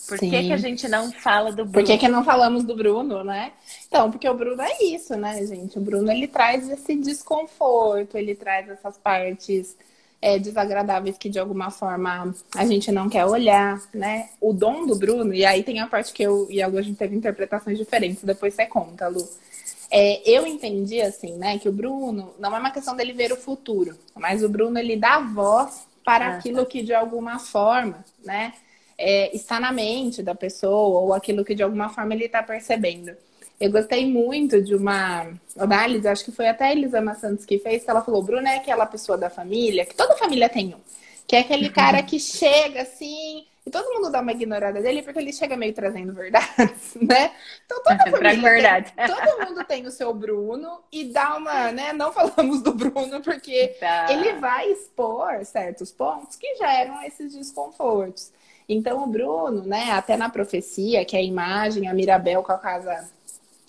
[0.08, 1.74] Por que, que a gente não fala do Bruno?
[1.74, 3.52] Por que, que não falamos do Bruno, né?
[3.88, 5.78] Então, porque o Bruno é isso, né, gente?
[5.78, 9.78] O Bruno ele traz esse desconforto, ele traz essas partes
[10.20, 14.30] é, desagradáveis que de alguma forma a gente não quer olhar, né?
[14.40, 16.82] O dom do Bruno, e aí tem a parte que eu e a Lu a
[16.82, 19.28] gente teve interpretações diferentes, depois você conta, Lu.
[19.92, 23.36] É, eu entendi assim, né, que o Bruno não é uma questão dele ver o
[23.36, 28.54] futuro, mas o Bruno ele dá voz para ah, aquilo que de alguma forma, né,
[28.98, 33.12] é, está na mente da pessoa ou aquilo que de alguma forma ele está percebendo.
[33.60, 35.28] Eu gostei muito de uma
[35.58, 38.56] análise, acho que foi até a Elisama Santos que fez, que ela falou: Bruno é
[38.56, 40.80] aquela pessoa da família, que toda família tem um,
[41.28, 41.74] que é aquele uhum.
[41.74, 45.74] cara que chega assim, e todo mundo dá uma ignorada dele porque ele chega meio
[45.74, 47.32] trazendo verdades, né?
[47.66, 48.94] Então toda família verdade.
[48.94, 51.94] Tem, todo mundo tem o seu Bruno e dá uma, né?
[51.94, 54.12] Não falamos do Bruno porque tá.
[54.12, 58.32] ele vai expor certos pontos que geram esses desconfortos.
[58.68, 62.58] Então, o Bruno, né, até na profecia, que é a imagem, a Mirabel com a
[62.58, 63.10] casa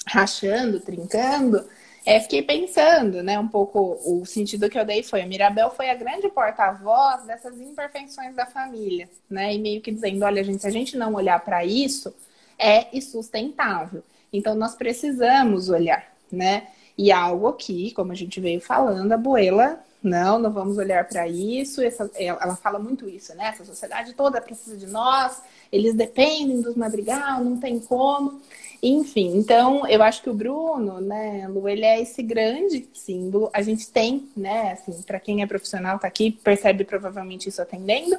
[0.07, 1.67] rachando, trincando,
[2.05, 5.89] é, fiquei pensando, né, um pouco o sentido que eu dei foi, a Mirabel foi
[5.89, 10.67] a grande porta-voz dessas imperfeições da família, né, e meio que dizendo, olha, gente, se
[10.67, 12.15] a gente não olhar para isso,
[12.59, 14.03] é insustentável.
[14.33, 19.81] Então, nós precisamos olhar, né, e algo aqui, como a gente veio falando, a Buela
[20.03, 21.81] não, não vamos olhar para isso.
[21.81, 23.49] Essa, ela fala muito isso, né?
[23.49, 28.41] Essa sociedade toda precisa de nós, eles dependem dos madrigal, não tem como.
[28.83, 33.49] Enfim, então eu acho que o Bruno, né, Lu, ele é esse grande símbolo.
[33.53, 38.19] A gente tem, né, assim, para quem é profissional tá aqui, percebe provavelmente isso atendendo.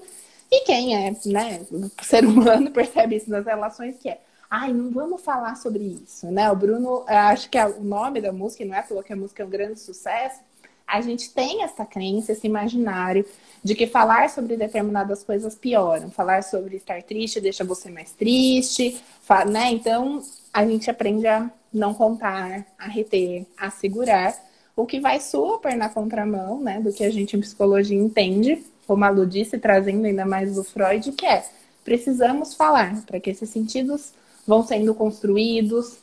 [0.49, 1.65] E quem é, né,
[2.01, 4.21] ser humano percebe isso nas relações que é
[4.55, 6.51] ai, não vamos falar sobre isso, né?
[6.51, 9.41] O Bruno, acho que é o nome da música, não é toa que a música
[9.41, 10.41] é um grande sucesso,
[10.85, 13.25] a gente tem essa crença, esse imaginário
[13.63, 16.11] de que falar sobre determinadas coisas pioram.
[16.11, 19.01] Falar sobre estar triste deixa você mais triste,
[19.47, 19.71] né?
[19.71, 20.21] Então,
[20.53, 24.35] a gente aprende a não contar, a reter, a segurar,
[24.75, 29.03] o que vai super na contramão, né, do que a gente em psicologia entende, como
[29.03, 31.43] a Lu disse, trazendo ainda mais do Freud, que é
[31.83, 34.13] precisamos falar para que esses sentidos
[34.47, 35.97] vão sendo construídos,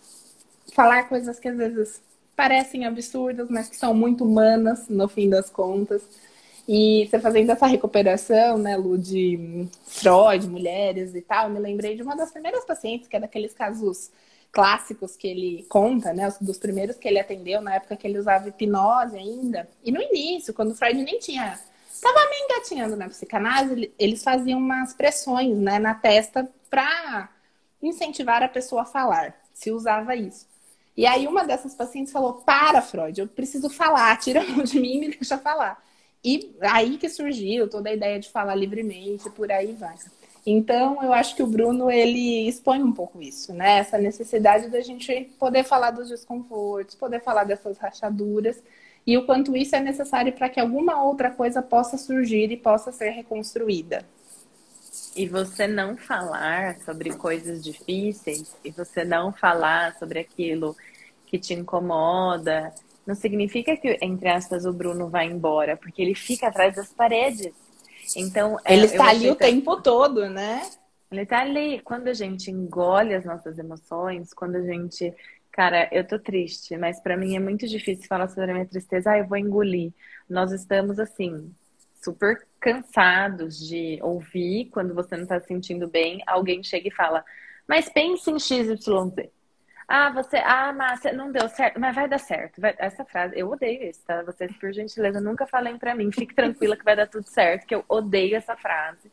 [0.74, 2.00] falar coisas que às vezes
[2.34, 6.02] parecem absurdas, mas que são muito humanas no fim das contas.
[6.66, 11.96] E você fazendo essa recuperação, né, Lu, de Freud, mulheres e tal, eu me lembrei
[11.96, 14.10] de uma das primeiras pacientes, que é daqueles casos
[14.52, 18.48] clássicos que ele conta, né, dos primeiros que ele atendeu, na época que ele usava
[18.48, 19.68] hipnose ainda.
[19.84, 21.58] E no início, quando o Freud nem tinha.
[22.00, 27.28] Tava meio engatinhando na psicanálise, eles faziam umas pressões, né, na testa para
[27.82, 29.34] incentivar a pessoa a falar.
[29.52, 30.46] Se usava isso.
[30.96, 34.78] E aí uma dessas pacientes falou: Para, Freud, eu preciso falar, tira a mão de
[34.78, 35.82] mim e me deixa falar.
[36.22, 39.96] E aí que surgiu toda a ideia de falar livremente, por aí vai.
[40.44, 43.78] Então, eu acho que o Bruno, ele expõe um pouco isso, né?
[43.78, 48.62] Essa necessidade da gente poder falar dos desconfortos, poder falar dessas rachaduras
[49.06, 52.92] e o quanto isso é necessário para que alguma outra coisa possa surgir e possa
[52.92, 54.04] ser reconstruída.
[55.14, 60.76] E você não falar sobre coisas difíceis, e você não falar sobre aquilo
[61.26, 62.72] que te incomoda,
[63.06, 67.52] não significa que, entre aspas, o Bruno vai embora, porque ele fica atrás das paredes.
[68.16, 70.62] Então, é, ele está ali o tempo todo, né?
[71.10, 71.80] Ele está ali.
[71.80, 75.12] Quando a gente engole as nossas emoções, quando a gente,
[75.50, 79.10] cara, eu tô triste, mas para mim é muito difícil falar sobre a minha tristeza.
[79.10, 79.92] Ah, eu vou engolir.
[80.28, 81.52] Nós estamos assim,
[82.02, 87.24] super cansados de ouvir quando você não está se sentindo bem, alguém chega e fala,
[87.66, 89.30] mas pense em XYZ.
[89.92, 92.60] Ah, você, ah, Márcia, não deu certo, mas vai dar certo.
[92.60, 94.22] Vai, essa frase, eu odeio isso, tá?
[94.22, 97.74] Vocês, por gentileza, nunca falem para mim, fique tranquila que vai dar tudo certo, que
[97.74, 99.10] eu odeio essa frase.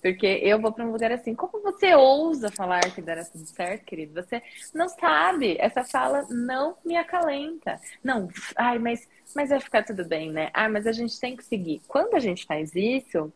[0.00, 3.84] Porque eu vou para um lugar assim, como você ousa falar que dará tudo certo,
[3.84, 4.14] querido?
[4.22, 4.40] Você
[4.72, 7.80] não sabe, essa fala não me acalenta.
[8.04, 10.50] Não, ai, mas mas vai ficar tudo bem, né?
[10.54, 11.80] Ah, mas a gente tem que seguir.
[11.88, 13.32] Quando a gente faz isso,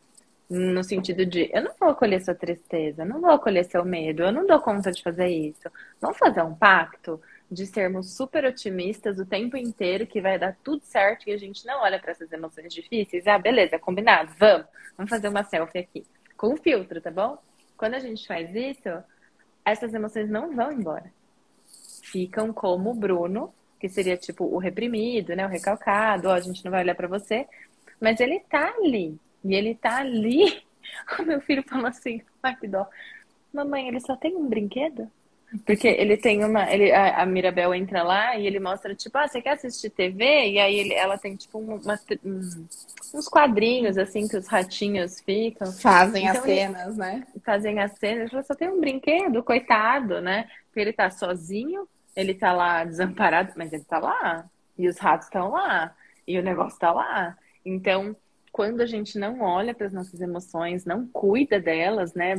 [0.54, 4.32] no sentido de eu não vou acolher sua tristeza, não vou acolher seu medo, eu
[4.32, 5.68] não dou conta de fazer isso.
[6.00, 10.82] Vamos fazer um pacto de sermos super otimistas o tempo inteiro, que vai dar tudo
[10.82, 13.26] certo e a gente não olha para essas emoções difíceis.
[13.26, 16.06] Ah, beleza, combinado, vamos, vamos fazer uma selfie aqui.
[16.36, 17.38] Com filtro, tá bom?
[17.76, 18.88] Quando a gente faz isso,
[19.64, 21.12] essas emoções não vão embora.
[22.02, 23.52] Ficam como o Bruno
[23.84, 25.44] que seria tipo o reprimido, né?
[25.44, 27.46] O recalcado, ó, a gente não vai olhar para você.
[28.00, 29.18] Mas ele tá ali.
[29.44, 30.62] E ele tá ali.
[31.18, 32.86] O meu filho falou assim, ai que dó.
[33.52, 35.10] Mamãe, ele só tem um brinquedo?
[35.64, 36.70] Porque ele tem uma.
[36.72, 40.24] Ele, a, a, Mirabel entra lá e ele mostra, tipo, ah, você quer assistir TV?
[40.50, 42.66] E aí ele, ela tem, tipo, uma, um,
[43.14, 45.70] uns quadrinhos, assim, que os ratinhos ficam.
[45.72, 47.26] Fazem então, as cenas, né?
[47.44, 48.32] Fazem as cenas.
[48.32, 50.48] Ele só tem um brinquedo, coitado, né?
[50.66, 54.44] Porque ele tá sozinho, ele tá lá desamparado, mas ele tá lá.
[54.76, 55.94] E os ratos estão lá.
[56.26, 57.36] E o negócio tá lá.
[57.64, 58.16] Então,
[58.54, 62.36] quando a gente não olha para as nossas emoções, não cuida delas, né?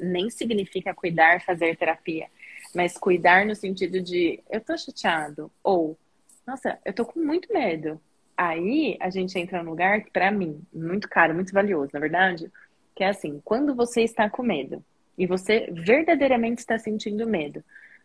[0.00, 2.26] Nem significa cuidar, fazer terapia,
[2.74, 5.96] mas cuidar no sentido de eu tô chateado ou
[6.44, 8.00] nossa, eu tô com muito medo.
[8.36, 12.50] Aí a gente entra num lugar que para mim muito caro, muito valioso, na verdade,
[12.96, 14.84] que é assim, quando você está com medo
[15.16, 17.62] e você verdadeiramente está sentindo medo,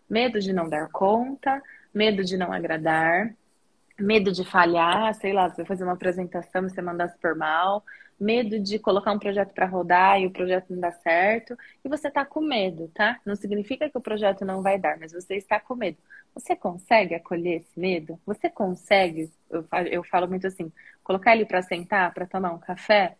[0.07, 1.59] medo de não dar conta,
[1.91, 3.33] medo de não agradar,
[3.99, 7.83] medo de falhar, sei lá, você vai fazer uma apresentação e você mandar super mal,
[8.19, 12.07] medo de colocar um projeto para rodar e o projeto não dá certo, e você
[12.07, 13.19] está com medo, tá?
[13.25, 15.97] Não significa que o projeto não vai dar, mas você está com medo.
[16.33, 18.19] Você consegue acolher esse medo?
[18.25, 20.71] Você consegue, eu falo, eu falo muito assim,
[21.03, 23.15] colocar ele para sentar, para tomar um café?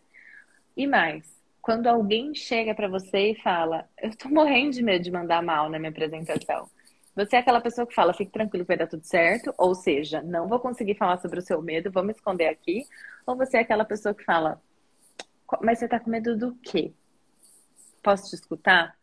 [0.76, 1.24] E mais,
[1.60, 5.68] quando alguém chega para você e fala, eu tô morrendo de medo de mandar mal
[5.68, 6.68] na minha apresentação.
[7.18, 9.52] Você é aquela pessoa que fala, fique tranquilo, vai dar tudo certo.
[9.58, 12.86] Ou seja, não vou conseguir falar sobre o seu medo, vou me esconder aqui.
[13.26, 14.62] Ou você é aquela pessoa que fala,
[15.60, 16.92] mas você tá com medo do quê?
[18.04, 18.96] Posso te escutar?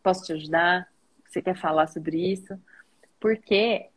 [0.00, 0.88] Posso te ajudar?
[1.26, 2.56] Você quer falar sobre isso?
[3.18, 3.88] Porque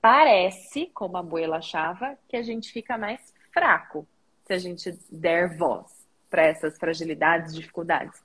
[0.00, 4.04] parece, como a abuela achava, que a gente fica mais fraco
[4.44, 8.20] se a gente der voz para essas fragilidades, dificuldades.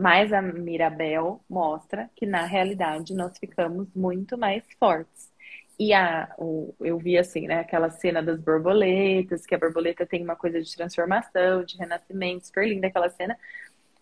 [0.00, 5.30] Mas a Mirabel mostra que na realidade nós ficamos muito mais fortes.
[5.78, 10.22] E a, o, eu vi assim, né, aquela cena das borboletas, que a borboleta tem
[10.24, 13.36] uma coisa de transformação, de renascimento, super linda aquela cena.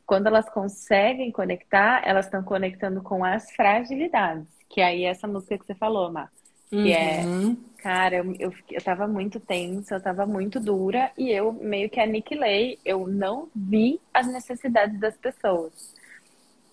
[0.06, 5.58] Quando elas conseguem conectar, elas estão conectando com as fragilidades, que aí é essa música
[5.58, 6.30] que você falou, Má.
[6.70, 7.56] Que é, uhum.
[7.78, 11.98] cara, eu, eu, eu tava muito tensa, eu tava muito dura e eu meio que
[11.98, 15.94] aniquilei, eu não vi as necessidades das pessoas.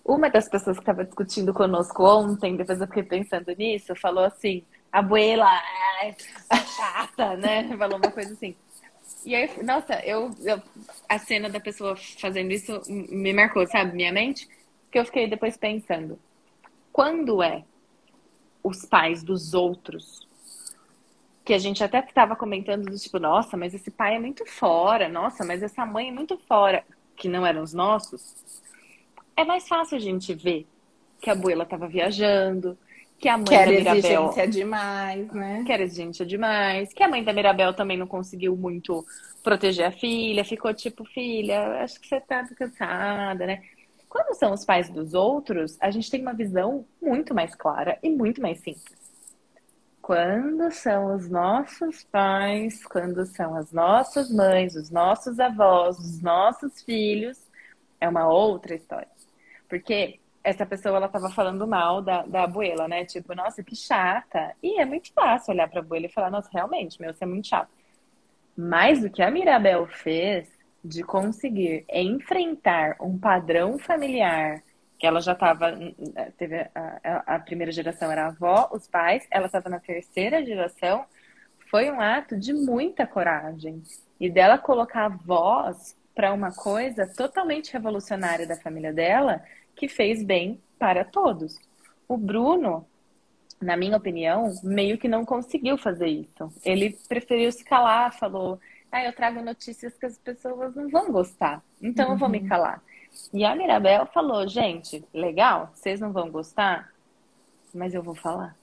[0.04, 4.64] Uma das pessoas que estava discutindo conosco ontem, depois eu fiquei pensando nisso, falou assim:
[4.92, 5.50] abuela,
[6.04, 6.14] é
[6.56, 7.68] chata, né?
[7.78, 8.56] Falou uma coisa assim.
[9.26, 10.62] E aí, nossa, eu, eu,
[11.10, 14.48] a cena da pessoa fazendo isso me marcou, sabe, minha mente,
[14.92, 16.20] que eu fiquei depois pensando:
[16.94, 17.64] quando é
[18.66, 20.28] os pais dos outros.
[21.44, 25.08] Que a gente até estava comentando do tipo, nossa, mas esse pai é muito fora,
[25.08, 26.84] nossa, mas essa mãe é muito fora,
[27.16, 28.36] que não eram os nossos.
[29.38, 30.66] É mais fácil a gente ver
[31.22, 32.76] que a abuela estava viajando,
[33.20, 33.98] que a mãe que da Mirabel.
[33.98, 35.64] exigência demais, né?
[35.64, 39.06] Que era exigência demais, que a mãe da Mirabel também não conseguiu muito
[39.44, 43.62] proteger a filha, ficou tipo, filha, acho que você tá cansada, né?
[44.16, 48.10] Quando são os pais dos outros, a gente tem uma visão muito mais clara e
[48.10, 49.14] muito mais simples.
[50.02, 56.82] Quando são os nossos pais, quando são as nossas mães, os nossos avós, os nossos
[56.82, 57.38] filhos,
[58.00, 59.10] é uma outra história.
[59.68, 63.04] Porque essa pessoa ela estava falando mal da, da abuela, né?
[63.04, 64.56] Tipo, nossa, que chata.
[64.64, 67.28] E é muito fácil olhar para a abuela e falar, nossa, realmente, meu, você é
[67.28, 67.70] muito chato.
[68.56, 70.55] Mas o que a Mirabel fez
[70.86, 74.62] de conseguir enfrentar um padrão familiar
[74.98, 75.74] que ela já estava
[76.38, 81.06] teve a, a, primeira geração era a avó, os pais, ela estava na terceira geração,
[81.70, 83.84] foi um ato de muita coragem
[84.20, 89.44] e dela colocar voz para uma coisa totalmente revolucionária da família dela
[89.76, 91.60] que fez bem para todos.
[92.08, 92.88] O Bruno,
[93.62, 96.54] na minha opinião, meio que não conseguiu fazer isso.
[96.64, 98.60] Ele preferiu se calar, falou:
[98.96, 102.12] ah, eu trago notícias que as pessoas não vão gostar, então uhum.
[102.14, 102.48] eu vou me uhum.
[102.48, 102.82] calar.
[103.34, 106.94] E a Mirabel falou, gente, legal, vocês não vão gostar,
[107.74, 108.56] mas eu vou falar.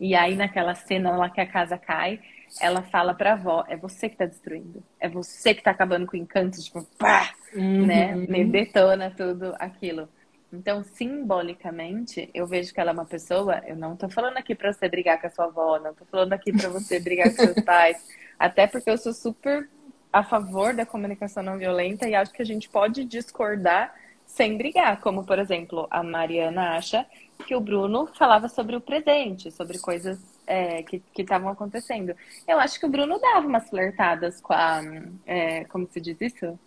[0.00, 2.20] E aí naquela cena lá que a casa cai,
[2.58, 6.16] ela fala pra avó, é você que tá destruindo, é você que tá acabando com
[6.16, 7.84] o encanto, tipo, pá, uhum.
[7.84, 8.14] né?
[8.14, 10.08] Me detona tudo aquilo.
[10.52, 13.62] Então, simbolicamente, eu vejo que ela é uma pessoa.
[13.66, 16.32] Eu não tô falando aqui para você brigar com a sua avó, não tô falando
[16.32, 17.96] aqui para você brigar com seus pais.
[18.38, 19.68] Até porque eu sou super
[20.12, 25.00] a favor da comunicação não violenta e acho que a gente pode discordar sem brigar.
[25.00, 27.04] Como, por exemplo, a Mariana acha
[27.46, 32.14] que o Bruno falava sobre o presente, sobre coisas é, que estavam acontecendo.
[32.46, 34.80] Eu acho que o Bruno dava umas flertadas com a.
[35.26, 36.58] É, como se diz isso?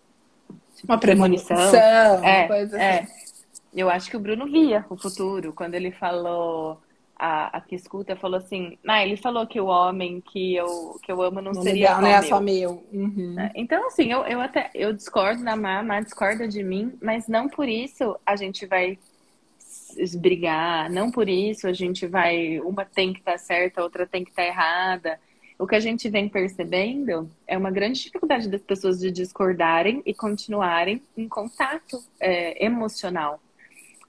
[0.76, 1.74] Tipo, uma premonição.
[2.24, 3.00] É, coisa é.
[3.00, 3.29] assim.
[3.74, 3.80] É.
[3.80, 5.52] Eu acho que o Bruno via o futuro.
[5.52, 6.80] Quando ele falou
[7.20, 11.12] a, a que escuta falou assim, ah, ele falou que o homem que eu, que
[11.12, 12.52] eu amo não, não seria legal, só, né?
[12.52, 12.68] meu.
[12.68, 12.86] só meu.
[12.92, 13.34] Uhum.
[13.34, 13.52] Né?
[13.54, 17.28] Então, assim, eu, eu até eu discordo da Má, a Má discorda de mim, mas
[17.28, 18.98] não por isso a gente vai
[20.16, 24.06] brigar, não por isso a gente vai, uma tem que estar tá certa, a outra
[24.06, 25.20] tem que estar tá errada.
[25.58, 30.14] O que a gente vem percebendo é uma grande dificuldade das pessoas de discordarem e
[30.14, 33.38] continuarem em contato é, emocional.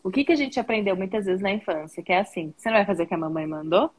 [0.04, 2.04] O que, que a gente aprendeu muitas vezes na infância?
[2.04, 3.91] Que é assim: você não vai fazer o que a mamãe mandou?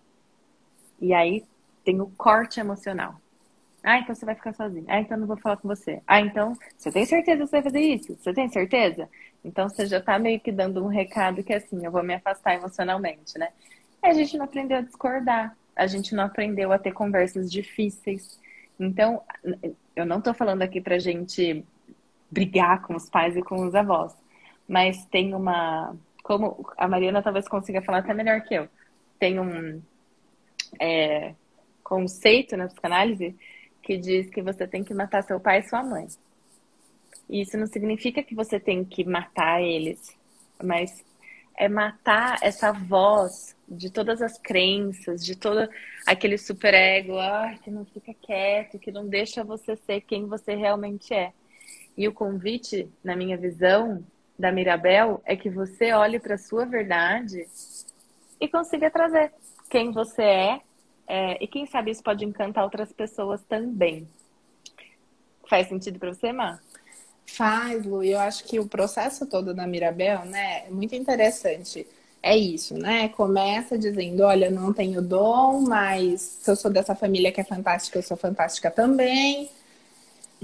[1.00, 1.44] E aí
[1.84, 3.16] tem o corte emocional.
[3.82, 4.84] Ah, então você vai ficar sozinho.
[4.88, 6.00] Ah, então não vou falar com você.
[6.06, 8.16] Ah, então você tem certeza que você vai fazer isso?
[8.16, 9.08] Você tem certeza?
[9.44, 12.14] Então você já tá meio que dando um recado que é assim, eu vou me
[12.14, 13.48] afastar emocionalmente, né?
[14.02, 15.56] E a gente não aprendeu a discordar.
[15.74, 18.38] A gente não aprendeu a ter conversas difíceis.
[18.78, 19.22] Então,
[19.96, 21.64] eu não tô falando aqui pra gente
[22.30, 24.14] brigar com os pais e com os avós.
[24.72, 25.94] Mas tem uma.
[26.22, 28.66] Como a Mariana talvez consiga falar até melhor que eu.
[29.18, 29.82] Tem um
[30.80, 31.34] é,
[31.84, 33.36] conceito na psicanálise
[33.82, 36.06] que diz que você tem que matar seu pai e sua mãe.
[37.28, 40.16] Isso não significa que você tem que matar eles,
[40.62, 41.04] mas
[41.54, 45.68] é matar essa voz de todas as crenças, de todo
[46.06, 51.12] aquele superego, ah, que não fica quieto, que não deixa você ser quem você realmente
[51.12, 51.30] é.
[51.94, 54.02] E o convite, na minha visão,
[54.42, 57.46] da Mirabel é que você olhe para a sua verdade
[58.40, 59.32] e consiga trazer
[59.70, 60.60] quem você é
[61.06, 64.08] é, e quem sabe isso pode encantar outras pessoas também.
[65.48, 66.58] Faz sentido para você, Má?
[67.24, 68.02] Faz, Lu.
[68.02, 71.86] Eu acho que o processo todo da Mirabel, né, é muito interessante.
[72.20, 73.08] É isso, né?
[73.10, 77.98] Começa dizendo, olha, não tenho dom, mas se eu sou dessa família que é fantástica,
[77.98, 79.50] eu sou fantástica também.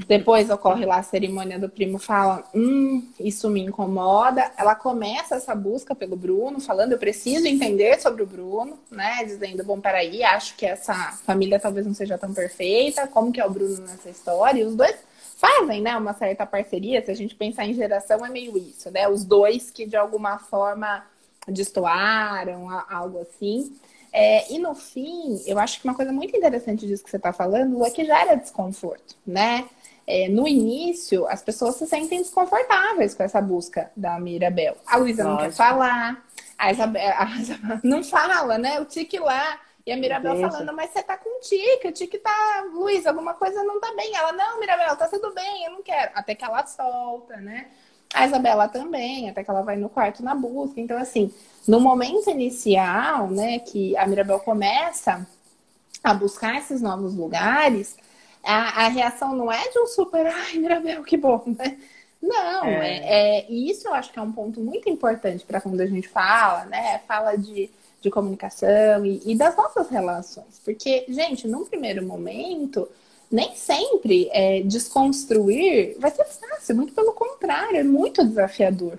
[0.07, 4.53] Depois ocorre lá a cerimônia do primo, fala, hum, isso me incomoda.
[4.57, 9.25] Ela começa essa busca pelo Bruno, falando, eu preciso entender sobre o Bruno, né?
[9.25, 10.95] Dizendo, bom, peraí, acho que essa
[11.25, 14.61] família talvez não seja tão perfeita, como que é o Bruno nessa história?
[14.61, 14.97] E os dois
[15.37, 17.05] fazem, né, uma certa parceria.
[17.05, 19.09] Se a gente pensar em geração, é meio isso, né?
[19.09, 21.05] Os dois que de alguma forma
[21.47, 23.73] destoaram, algo assim.
[24.13, 27.33] É, e no fim, eu acho que uma coisa muito interessante disso que você está
[27.33, 29.67] falando é que gera desconforto, né?
[30.11, 34.75] É, no início, as pessoas se sentem desconfortáveis com essa busca da Mirabel.
[34.87, 36.25] A Luísa não quer falar,
[36.57, 38.81] a Isabel, a Isabel não fala, né?
[38.81, 39.61] O tique lá.
[39.85, 40.51] E a Mirabel Beleza.
[40.51, 42.65] falando, mas você tá com tique, o tique tá.
[42.73, 44.15] Luiz, alguma coisa não tá bem.
[44.15, 46.11] Ela, não, Mirabel, tá tudo bem, eu não quero.
[46.15, 47.69] Até que ela solta, né?
[48.13, 50.81] A Isabela também, até que ela vai no quarto na busca.
[50.81, 51.33] Então, assim,
[51.67, 55.27] no momento inicial, né, que a Mirabel começa
[56.03, 57.97] a buscar esses novos lugares,
[58.43, 61.79] a, a reação não é de um super, ai, Mirabel, que bom, né?
[62.21, 62.97] Não, é.
[62.97, 66.09] é, é, isso eu acho que é um ponto muito importante para quando a gente
[66.09, 67.01] fala, né?
[67.07, 67.71] Fala de,
[68.01, 70.61] de comunicação e, e, das nossas relações.
[70.65, 72.89] Porque, gente, num primeiro momento,
[73.31, 78.99] nem sempre é, desconstruir vai ser fácil, muito pelo contrário, é muito desafiador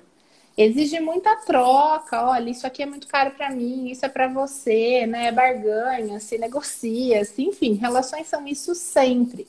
[0.59, 2.21] exige muita troca.
[2.25, 5.27] Olha, isso aqui é muito caro para mim, isso é para você, né?
[5.27, 9.47] É barganha, se negocia, se, enfim, relações são isso sempre.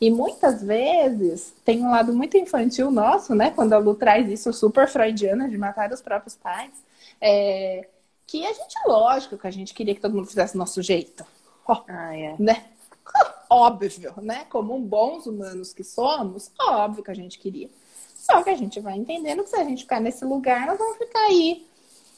[0.00, 3.50] E muitas vezes tem um lado muito infantil nosso, né?
[3.50, 6.72] Quando a Lu traz isso super freudiana de matar os próprios pais,
[7.20, 7.88] é...
[8.26, 11.24] que a gente, lógico, que a gente queria que todo mundo fizesse do nosso jeito.
[11.66, 12.36] Oh, ah, é.
[12.38, 12.66] né?
[13.50, 14.46] Óbvio, né?
[14.48, 17.68] Como bons humanos que somos, óbvio que a gente queria.
[18.22, 20.96] Só que a gente vai entendendo que se a gente ficar nesse lugar, nós vamos
[20.96, 21.66] ficar aí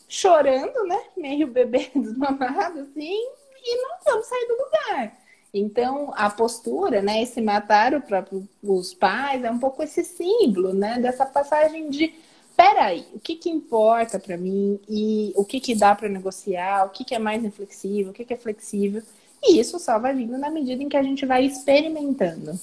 [0.06, 1.00] chorando, né?
[1.16, 3.18] Meio bebê desmamado, assim,
[3.64, 5.18] e não vamos sair do lugar.
[5.54, 7.22] Então, a postura, né?
[7.22, 10.98] Esse matar o próprio, os pais é um pouco esse símbolo, né?
[10.98, 12.12] Dessa passagem de
[12.54, 16.90] peraí, o que que importa para mim e o que que dá para negociar, o
[16.90, 19.02] que que é mais inflexível, o que que é flexível.
[19.42, 22.60] E isso só vai vindo na medida em que a gente vai experimentando.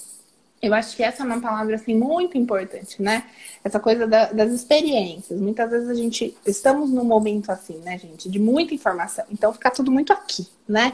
[0.62, 3.26] Eu acho que essa é uma palavra assim muito importante, né?
[3.64, 5.40] Essa coisa da, das experiências.
[5.40, 9.26] Muitas vezes a gente estamos num momento assim, né, gente, de muita informação.
[9.32, 10.94] Então fica tudo muito aqui, né?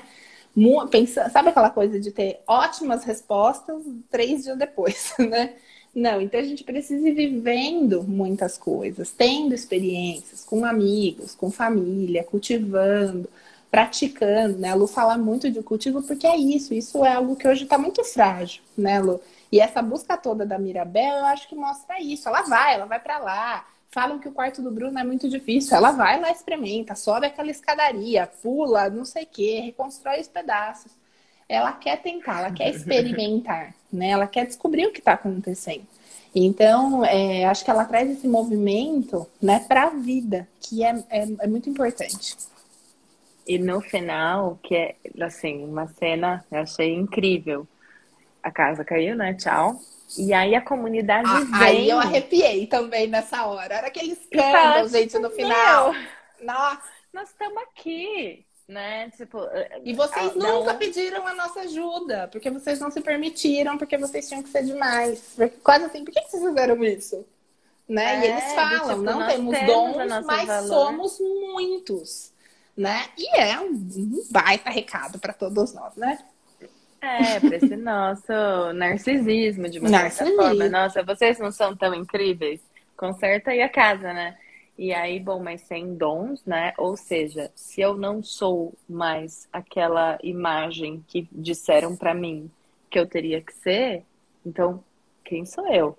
[0.90, 5.54] Pensa, sabe aquela coisa de ter ótimas respostas três dias depois, né?
[5.94, 12.24] Não, então a gente precisa ir vivendo muitas coisas, tendo experiências com amigos, com família,
[12.24, 13.30] cultivando,
[13.70, 14.70] praticando, né?
[14.70, 17.78] A Lu fala muito de cultivo porque é isso, isso é algo que hoje está
[17.78, 19.20] muito frágil, né, Lu?
[19.52, 22.28] E essa busca toda da Mirabel, eu acho que mostra isso.
[22.28, 23.66] Ela vai, ela vai para lá.
[23.90, 25.76] Falam que o quarto do Bruno é muito difícil.
[25.76, 30.92] Ela vai lá, experimenta, sobe aquela escadaria, pula, não sei o quê, reconstrói os pedaços.
[31.48, 34.10] Ela quer tentar, ela quer experimentar, né?
[34.10, 35.88] Ela quer descobrir o que está acontecendo.
[36.36, 41.28] Então, é, acho que ela traz esse movimento né, para a vida, que é, é,
[41.40, 42.36] é muito importante.
[43.48, 47.66] E no final, que é assim, uma cena eu achei incrível
[48.48, 49.34] a casa caiu, né?
[49.34, 49.80] Tchau.
[50.18, 51.68] E aí a comunidade ah, vem.
[51.68, 53.76] Aí eu arrepiei também nessa hora.
[53.76, 55.94] Era aquele escândalo, gente, no final.
[56.42, 56.98] Nossa.
[57.14, 59.10] Nós estamos aqui, né?
[59.12, 59.40] Tipo,
[59.84, 64.44] e vocês nunca pediram a nossa ajuda, porque vocês não se permitiram, porque vocês tinham
[64.44, 65.36] que ser demais.
[65.64, 67.26] Quase assim, por que vocês fizeram isso?
[67.88, 68.16] Né?
[68.16, 70.68] É, e eles falam, tipo, não temos dons, mas valor.
[70.68, 72.34] somos muitos,
[72.76, 73.06] né?
[73.18, 76.20] E é um, um baita recado para todos nós, né?
[77.02, 80.36] É, para esse nosso narcisismo, de uma narcisismo.
[80.36, 80.70] certa forma.
[80.70, 82.62] Nossa, vocês não são tão incríveis?
[82.96, 84.36] Conserta aí a casa, né?
[84.78, 86.74] E aí, bom, mas sem dons, né?
[86.78, 92.50] Ou seja, se eu não sou mais aquela imagem que disseram para mim
[92.90, 94.04] que eu teria que ser,
[94.46, 94.84] então
[95.26, 95.98] quem sou eu?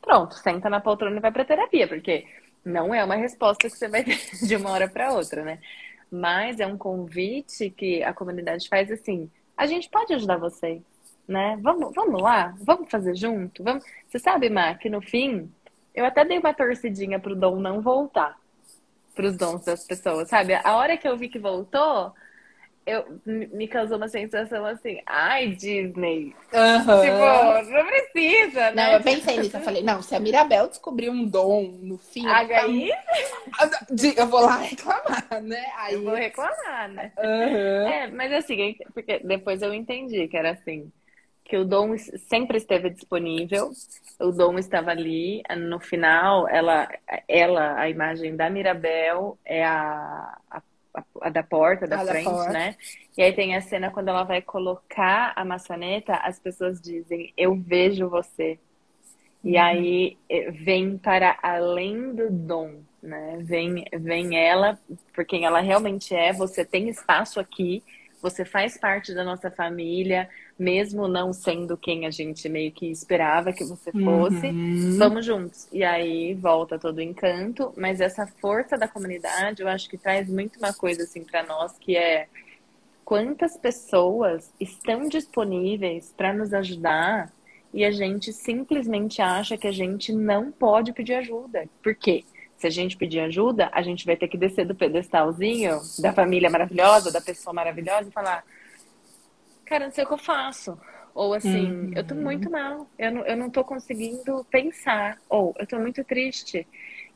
[0.00, 2.24] Pronto, senta na poltrona e vai para terapia, porque
[2.64, 5.58] não é uma resposta que você vai ter de uma hora para outra, né?
[6.10, 9.30] Mas é um convite que a comunidade faz assim:
[9.60, 10.80] a gente pode ajudar vocês,
[11.28, 11.58] né?
[11.60, 13.62] Vamos, vamos lá, vamos fazer junto.
[13.62, 13.84] Vamos...
[14.08, 15.52] Você sabe, Má, que no fim
[15.94, 18.38] eu até dei uma torcidinha pro dom não voltar
[19.14, 20.54] para os dons das pessoas, sabe?
[20.54, 22.14] A hora que eu vi que voltou,
[22.86, 26.34] eu, me causou uma sensação assim, ai, Disney.
[26.52, 27.00] Uhum.
[27.00, 28.74] Tipo, não precisa, né?
[28.74, 32.26] Não, eu pensei nisso, eu falei, não, se a Mirabel descobrir um dom no fim.
[32.26, 32.90] Aí...
[34.16, 35.64] Eu vou lá reclamar, né?
[35.76, 35.94] Aí...
[35.94, 37.12] Eu vou reclamar, né?
[37.18, 37.88] Uhum.
[37.88, 40.90] É, mas assim, porque depois eu entendi que era assim
[41.50, 43.72] que o dom sempre esteve disponível,
[44.20, 45.42] o dom estava ali.
[45.58, 46.88] No final, ela,
[47.26, 50.62] ela a imagem da Mirabel é a, a,
[51.20, 52.52] a da porta, da a frente, da porta.
[52.52, 52.76] né?
[53.16, 57.54] E aí tem a cena quando ela vai colocar a maçaneta, as pessoas dizem: Eu
[57.54, 58.58] vejo você.
[59.42, 59.62] E uhum.
[59.62, 63.38] aí eh, vem para além do dom, né?
[63.40, 64.78] Vem, vem ela
[65.14, 66.32] por quem ela realmente é.
[66.32, 67.82] Você tem espaço aqui,
[68.20, 70.28] você faz parte da nossa família,
[70.60, 74.98] mesmo não sendo quem a gente meio que esperava que você fosse, uhum.
[74.98, 75.66] vamos juntos.
[75.72, 80.28] E aí volta todo o encanto, mas essa força da comunidade, eu acho que traz
[80.28, 82.28] muito uma coisa assim para nós que é
[83.02, 87.32] quantas pessoas estão disponíveis para nos ajudar
[87.72, 91.66] e a gente simplesmente acha que a gente não pode pedir ajuda.
[91.82, 92.22] Por quê?
[92.58, 96.50] Se a gente pedir ajuda, a gente vai ter que descer do pedestalzinho da família
[96.50, 98.44] maravilhosa, da pessoa maravilhosa e falar:
[99.70, 100.76] cara, não sei o que eu faço.
[101.14, 101.92] Ou assim, uhum.
[101.94, 105.16] eu tô muito mal, eu não, eu não tô conseguindo pensar.
[105.28, 106.66] Ou eu tô muito triste.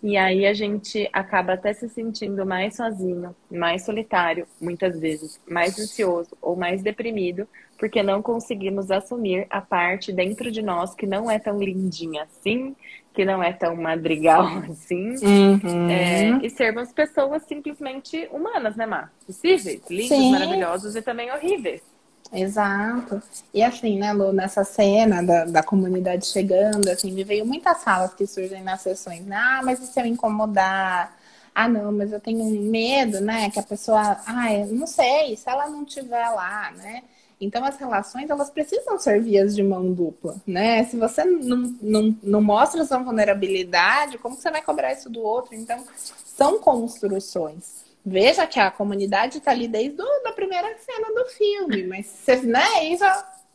[0.00, 5.78] E aí a gente acaba até se sentindo mais sozinho, mais solitário, muitas vezes, mais
[5.78, 7.48] ansioso ou mais deprimido,
[7.78, 12.76] porque não conseguimos assumir a parte dentro de nós que não é tão lindinha assim,
[13.14, 15.88] que não é tão madrigal assim, uhum.
[15.88, 19.10] é, e sermos pessoas simplesmente humanas, né, Má?
[19.24, 20.32] Possíveis, lindos, Sim.
[20.32, 21.93] maravilhosos e também horríveis.
[22.34, 23.22] Exato.
[23.52, 28.12] E assim, né, Lu, nessa cena da, da comunidade chegando, assim, me veio muitas falas
[28.14, 29.24] que surgem nas sessões.
[29.24, 29.36] Né?
[29.36, 31.16] Ah, mas e se eu incomodar?
[31.54, 33.48] Ah, não, mas eu tenho medo, né?
[33.50, 37.04] Que a pessoa, ah, não sei, se ela não estiver lá, né?
[37.40, 40.84] Então, as relações, elas precisam ser vias de mão dupla, né?
[40.84, 45.54] Se você não, não, não mostra sua vulnerabilidade, como você vai cobrar isso do outro?
[45.54, 45.84] Então,
[46.24, 47.83] são construções.
[48.04, 52.64] Veja que a comunidade está ali desde a primeira cena do filme, mas vocês, né,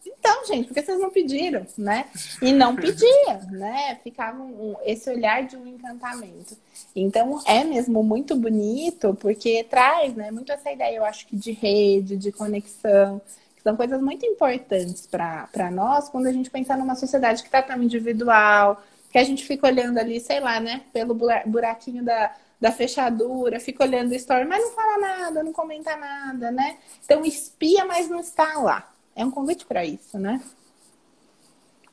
[0.06, 2.06] então, gente, porque vocês não pediram, né?
[2.42, 4.00] E não pedia, né?
[4.04, 6.58] Ficava um, esse olhar de um encantamento.
[6.96, 11.52] Então, é mesmo muito bonito, porque traz, né, muito essa ideia, eu acho que de
[11.52, 13.22] rede, de conexão,
[13.56, 17.62] que são coisas muito importantes para nós quando a gente pensar numa sociedade que está
[17.62, 18.82] tão individual,
[19.12, 21.14] que a gente fica olhando ali, sei lá, né, pelo
[21.46, 26.52] buraquinho da da fechadura, fica olhando o story, mas não fala nada, não comenta nada,
[26.52, 26.78] né?
[27.04, 28.92] Então espia, mas não está lá.
[29.16, 30.42] É um convite para isso, né?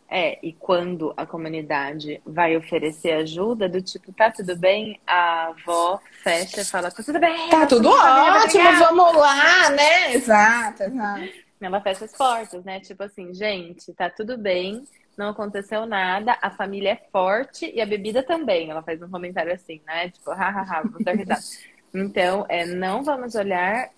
[0.08, 5.00] É, e quando a comunidade vai oferecer ajuda, do tipo, tá tudo bem?
[5.04, 7.50] A avó fecha e fala, tá tudo bem.
[7.50, 10.14] Tá tudo ótimo, vamos lá, né?
[10.14, 11.28] Exato, exato.
[11.60, 12.78] Ela fecha as portas, né?
[12.80, 14.86] Tipo assim, gente, tá tudo bem,
[15.16, 18.70] não aconteceu nada, a família é forte e a bebida também.
[18.70, 20.10] Ela faz um comentário assim, né?
[20.10, 21.40] Tipo, hahaha, vou dar risada.
[21.94, 23.88] Então, é, não vamos olhar.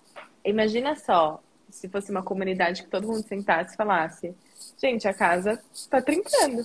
[0.45, 4.33] Imagina só, se fosse uma comunidade que todo mundo sentasse e falasse:
[4.77, 6.61] gente, a casa tá trincando.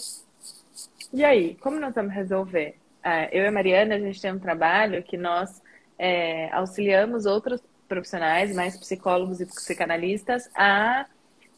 [1.13, 2.77] E aí, como nós vamos resolver?
[3.03, 5.61] É, eu e a Mariana, a gente tem um trabalho que nós
[5.99, 11.07] é, auxiliamos outros profissionais, mais psicólogos e psicanalistas, a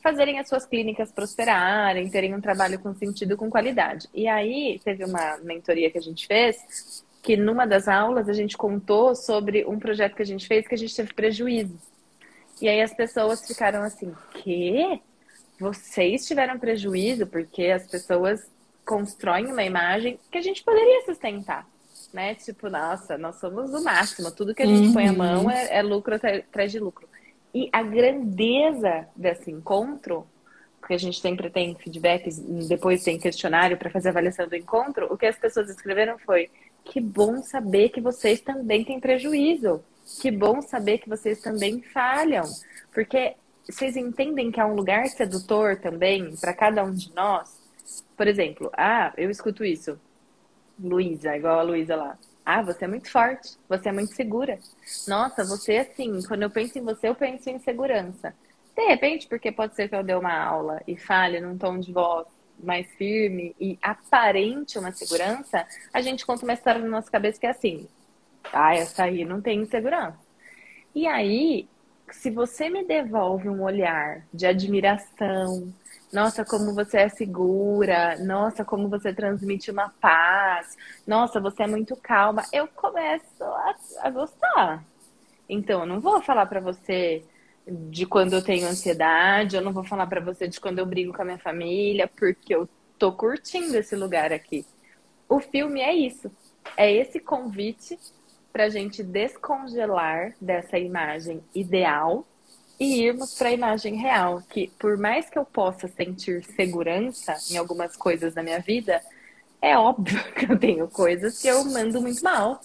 [0.07, 4.09] fazerem as suas clínicas prosperarem, terem um trabalho com sentido, com qualidade.
[4.15, 8.57] E aí teve uma mentoria que a gente fez, que numa das aulas a gente
[8.57, 11.77] contou sobre um projeto que a gente fez que a gente teve prejuízo.
[12.63, 15.01] E aí as pessoas ficaram assim, que?
[15.59, 18.49] Vocês tiveram prejuízo porque as pessoas
[18.85, 21.67] constroem uma imagem que a gente poderia sustentar.
[22.13, 22.37] né?
[22.37, 24.31] Tipo, nossa, nós somos o máximo.
[24.31, 24.93] Tudo que a gente uhum.
[24.93, 25.19] põe a uhum.
[25.19, 27.09] mão é, é lucro atrás de lucro.
[27.57, 30.27] E a grandeza desse encontro,
[30.79, 32.39] porque a gente sempre tem feedbacks,
[32.69, 36.51] depois tem questionário para fazer avaliação do encontro, o que as pessoas escreveram foi:
[36.85, 39.83] que bom saber que vocês também têm prejuízo.
[40.21, 42.45] Que bom saber que vocês também falham.
[42.93, 47.59] Porque vocês entendem que há um lugar sedutor também para cada um de nós?
[48.15, 49.99] Por exemplo, ah, eu escuto isso.
[50.79, 52.19] Luísa, igual a Luísa lá.
[52.47, 54.57] Ah, você é muito forte, você é muito segura.
[55.09, 58.33] Nossa, você assim, quando eu penso em você, eu penso em segurança.
[58.77, 61.93] De repente, porque pode ser que eu dê uma aula e fale num tom de
[61.93, 62.25] voz
[62.63, 67.47] mais firme e aparente uma segurança, a gente conta uma história na nossa cabeça que
[67.47, 67.89] é assim:
[68.53, 70.19] ah, essa aí não tem insegurança.
[70.95, 71.69] E aí,
[72.13, 75.75] se você me devolve um olhar de admiração,
[76.13, 80.77] nossa, como você é segura, nossa, como você transmite uma paz,
[81.07, 84.85] nossa, você é muito calma, eu começo a, a gostar.
[85.49, 87.25] Então, eu não vou falar para você
[87.67, 91.13] de quando eu tenho ansiedade, eu não vou falar para você de quando eu brigo
[91.13, 94.65] com a minha família, porque eu tô curtindo esse lugar aqui.
[95.29, 96.31] O filme é isso,
[96.77, 97.99] é esse convite
[98.53, 102.25] para a gente descongelar dessa imagem ideal
[102.79, 107.57] e irmos para a imagem real, que por mais que eu possa sentir segurança em
[107.57, 109.01] algumas coisas da minha vida,
[109.61, 112.61] é óbvio que eu tenho coisas que eu mando muito mal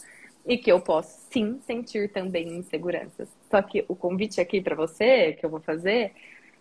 [0.46, 3.30] e que eu posso sim sentir também inseguranças.
[3.50, 6.14] Só que o convite aqui para você, que eu vou fazer,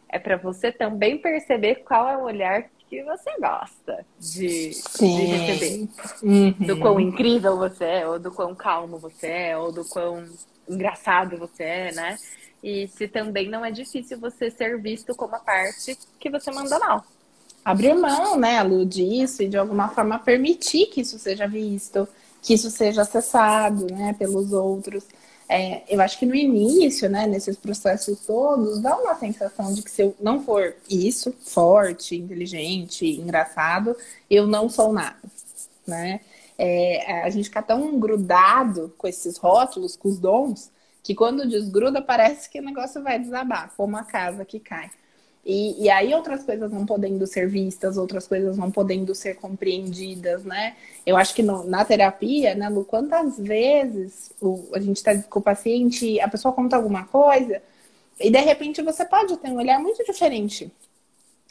[0.09, 5.89] é para você também perceber qual é o olhar que você gosta de, de receber.
[6.23, 6.51] Uhum.
[6.59, 10.25] Do quão incrível você é, ou do quão calmo você é, ou do quão
[10.69, 12.17] engraçado você é, né?
[12.63, 16.79] E se também não é difícil você ser visto como a parte que você manda
[16.79, 17.05] mal.
[17.65, 22.09] Abrir mão, né, Lu, disso e de alguma forma permitir que isso seja visto,
[22.43, 25.05] que isso seja acessado, né, pelos outros.
[25.49, 29.91] É, eu acho que no início, né, nesses processos todos, dá uma sensação de que
[29.91, 33.97] se eu não for isso, forte, inteligente, engraçado,
[34.31, 35.19] eu não sou nada,
[35.87, 36.21] né?
[36.57, 40.71] É, a gente fica tão grudado com esses rótulos, com os dons,
[41.03, 44.91] que quando desgruda parece que o negócio vai desabar, como a casa que cai.
[45.45, 50.45] E, e, aí outras coisas não podendo ser vistas, outras coisas não podendo ser compreendidas,
[50.45, 50.77] né?
[51.07, 55.39] Eu acho que no, na terapia, né, Lu, quantas vezes o, a gente está com
[55.39, 57.63] o paciente, a pessoa conta alguma coisa,
[58.21, 60.71] e de repente você pode ter um olhar muito diferente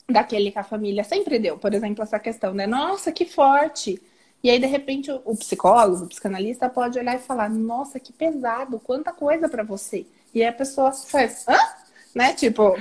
[0.08, 1.58] daquele que a família sempre deu.
[1.58, 2.68] Por exemplo, essa questão, né?
[2.68, 4.00] Nossa, que forte!
[4.44, 8.80] E aí, de repente, o, psicólogo, o psicanalista pode olhar e falar, nossa, que pesado,
[8.80, 10.06] quanta coisa para você.
[10.34, 11.58] E a pessoa faz, hã?
[12.16, 12.34] né?
[12.34, 12.76] Tipo,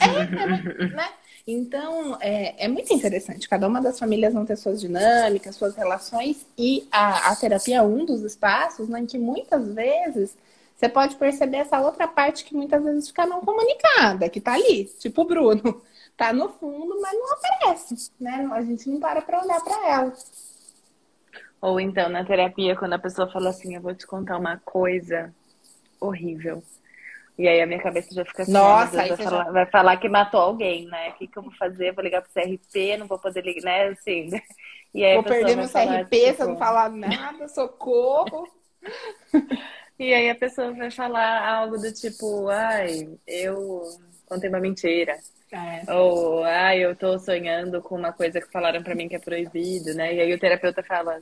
[0.00, 1.08] é, é né?
[1.46, 3.48] Então, é, é muito interessante.
[3.48, 7.82] Cada uma das famílias vão ter suas dinâmicas, suas relações, e a, a terapia é
[7.82, 10.34] um dos espaços né, em que muitas vezes
[10.74, 14.86] você pode perceber essa outra parte que muitas vezes fica não comunicada, que tá ali,
[14.98, 15.82] tipo o Bruno.
[16.16, 18.48] Tá no fundo, mas não aparece, né?
[18.52, 20.12] A gente não para pra olhar para ela.
[21.64, 25.34] Ou então, na terapia, quando a pessoa fala assim, eu vou te contar uma coisa
[25.98, 26.62] horrível.
[27.38, 29.50] E aí a minha cabeça já fica assim, Nossa, vai, falar, já...
[29.50, 31.08] vai falar que matou alguém, né?
[31.08, 31.92] O que, que eu vou fazer?
[31.92, 33.88] Vou ligar pro CRP, não vou poder ligar, né?
[33.88, 34.28] Assim.
[34.92, 36.36] E aí vou perder meu falar, CRP tipo...
[36.36, 38.46] se eu não falar nada, socorro.
[39.98, 43.84] e aí a pessoa vai falar algo do tipo, ai, eu
[44.26, 45.16] contei uma mentira.
[45.50, 45.90] É.
[45.94, 49.94] Ou, ai, eu tô sonhando com uma coisa que falaram para mim que é proibido,
[49.94, 50.14] né?
[50.14, 51.20] E aí o terapeuta fala,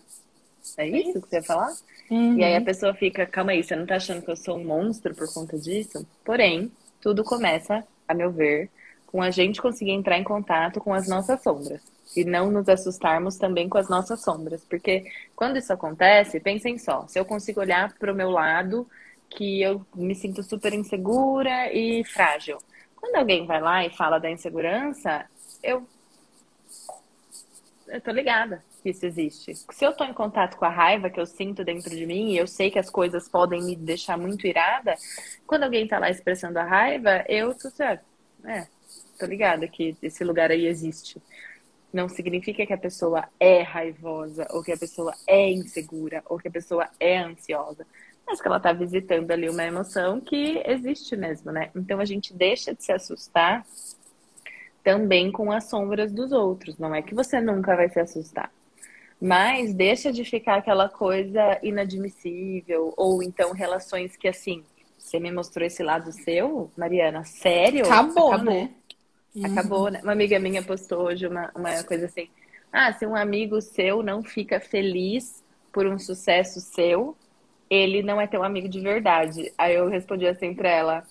[0.76, 1.72] é isso que você ia falar?
[2.10, 2.38] Uhum.
[2.38, 2.64] E aí a uhum.
[2.64, 5.58] pessoa fica, calma aí, você não tá achando que eu sou um monstro por conta
[5.58, 6.06] disso?
[6.24, 8.70] Porém, tudo começa, a meu ver,
[9.06, 11.82] com a gente conseguir entrar em contato com as nossas sombras.
[12.16, 14.62] E não nos assustarmos também com as nossas sombras.
[14.64, 18.86] Porque quando isso acontece, pensem só, se eu consigo olhar para o meu lado,
[19.30, 22.58] que eu me sinto super insegura e frágil.
[22.96, 25.24] Quando alguém vai lá e fala da insegurança,
[25.62, 25.86] eu.
[27.88, 29.54] Eu tô ligada que isso existe.
[29.54, 32.36] Se eu tô em contato com a raiva que eu sinto dentro de mim e
[32.36, 34.94] eu sei que as coisas podem me deixar muito irada,
[35.46, 38.04] quando alguém tá lá expressando a raiva, eu tô certo.
[38.44, 38.66] É,
[39.18, 41.22] tô ligada que esse lugar aí existe.
[41.92, 46.48] Não significa que a pessoa é raivosa, ou que a pessoa é insegura, ou que
[46.48, 47.86] a pessoa é ansiosa.
[48.26, 51.70] Mas que ela tá visitando ali uma emoção que existe mesmo, né?
[51.76, 53.64] Então a gente deixa de se assustar
[54.82, 56.78] também com as sombras dos outros.
[56.78, 58.50] Não é que você nunca vai se assustar.
[59.24, 64.64] Mas deixa de ficar aquela coisa inadmissível, ou então relações que assim,
[64.98, 67.86] você me mostrou esse lado seu, Mariana, sério?
[67.86, 68.52] Acabou, Acabou.
[68.52, 68.70] né?
[69.44, 70.00] Acabou, né?
[70.02, 72.28] Uma amiga minha postou hoje uma, uma coisa assim.
[72.72, 75.40] Ah, se um amigo seu não fica feliz
[75.72, 77.16] por um sucesso seu,
[77.70, 79.52] ele não é teu amigo de verdade.
[79.56, 81.06] Aí eu respondi assim pra ela: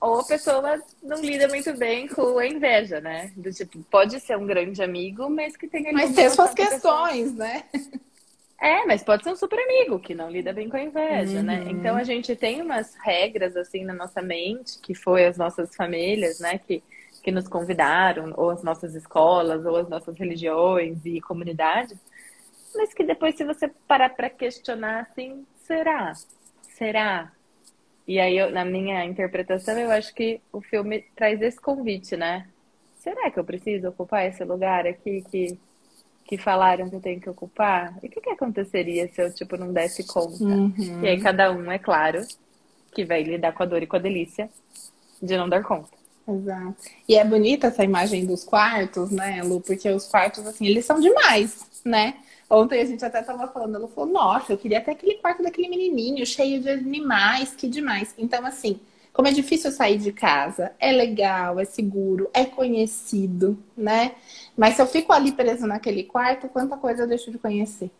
[0.00, 3.32] ou a pessoa não lida muito bem com a inveja, né?
[3.36, 5.92] Do tipo, pode ser um grande amigo, mas que tenha.
[5.92, 7.64] Mas tem suas questões, né?
[8.60, 11.58] É, mas pode ser um super amigo que não lida bem com a inveja, né?
[11.58, 11.64] uhum.
[11.64, 11.70] né?
[11.70, 16.40] Então a gente tem umas regras assim na nossa mente, que foi as nossas famílias,
[16.40, 16.58] né?
[16.58, 16.82] Que,
[17.22, 21.98] que nos convidaram, ou as nossas escolas, ou as nossas religiões e comunidades,
[22.74, 26.12] mas que depois, se você parar para questionar assim, será?
[26.62, 27.32] Será?
[28.06, 32.46] E aí, eu, na minha interpretação, eu acho que o filme traz esse convite, né?
[32.98, 35.58] Será que eu preciso ocupar esse lugar aqui que,
[36.24, 37.98] que falaram que eu tenho que ocupar?
[38.02, 40.42] E o que, que aconteceria se eu, tipo, não desse conta?
[40.42, 41.02] Uhum.
[41.02, 42.20] E aí, cada um, é claro,
[42.94, 44.48] que vai lidar com a dor e com a delícia
[45.20, 45.96] de não dar conta.
[46.28, 46.76] Exato.
[47.08, 49.60] E é bonita essa imagem dos quartos, né, Lu?
[49.60, 52.16] Porque os quartos, assim, eles são demais, né?
[52.48, 55.68] Ontem a gente até tava falando, ela falou, nossa, eu queria até aquele quarto daquele
[55.68, 58.14] menininho, cheio de animais, que demais.
[58.16, 58.78] Então, assim,
[59.12, 64.12] como é difícil sair de casa, é legal, é seguro, é conhecido, né?
[64.56, 67.90] Mas se eu fico ali preso naquele quarto, quanta coisa eu deixo de conhecer.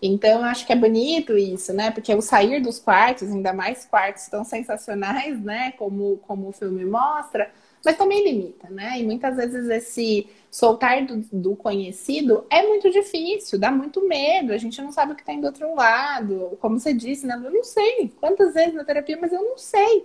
[0.00, 1.90] Então, acho que é bonito isso, né?
[1.90, 5.72] Porque o sair dos quartos, ainda mais quartos tão sensacionais, né?
[5.72, 7.50] Como, como o filme mostra,
[7.86, 8.98] mas também limita, né?
[8.98, 14.58] E muitas vezes esse soltar do, do, conhecido é muito difícil, dá muito medo, a
[14.58, 16.58] gente não sabe o que tem do outro lado.
[16.60, 17.40] Como você disse, né?
[17.42, 20.04] Eu não sei quantas vezes na terapia, mas eu não sei.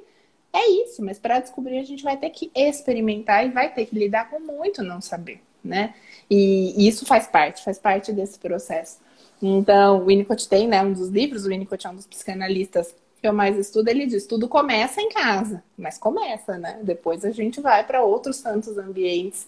[0.54, 3.98] É isso, mas para descobrir a gente vai ter que experimentar e vai ter que
[3.98, 5.96] lidar com muito não saber, né?
[6.30, 9.00] E, isso faz parte, faz parte desse processo.
[9.42, 13.28] Então, o Winnicott tem, né, um dos livros, o Winnicott é um dos psicanalistas que
[13.28, 16.80] eu mais estudo, ele diz: tudo começa em casa, mas começa, né?
[16.82, 19.48] Depois a gente vai para outros tantos ambientes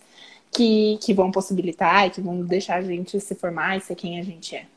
[0.52, 4.20] que, que vão possibilitar e que vão deixar a gente se formar e ser quem
[4.20, 4.68] a gente é.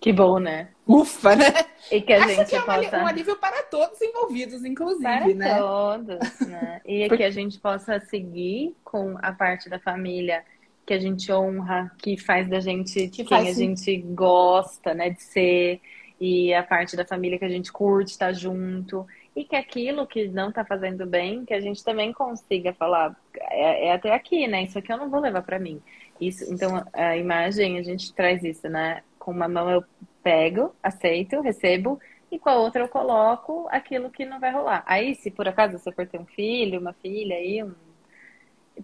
[0.00, 0.68] Que bom, né?
[0.86, 1.52] Ufa, né?
[1.90, 2.98] E que a Acho gente que é possa...
[3.02, 5.58] um alívio para todos envolvidos, inclusive, para né?
[5.58, 6.80] todos, né?
[6.86, 7.16] E Porque...
[7.18, 10.42] que a gente possa seguir com a parte da família
[10.86, 15.22] que a gente honra, que faz da gente que quem a gente gosta, né, de
[15.22, 15.80] ser
[16.20, 20.06] e a parte da família que a gente curte estar tá junto e que aquilo
[20.06, 24.46] que não está fazendo bem, que a gente também consiga falar, é, é, até aqui,
[24.46, 24.64] né?
[24.64, 25.80] Isso aqui eu não vou levar para mim.
[26.20, 29.02] Isso, então a imagem a gente traz isso, né?
[29.18, 29.82] Com uma mão eu
[30.22, 31.98] pego, aceito, recebo
[32.30, 34.84] e com a outra eu coloco aquilo que não vai rolar.
[34.86, 37.72] Aí, se por acaso você for ter um filho, uma filha aí, um...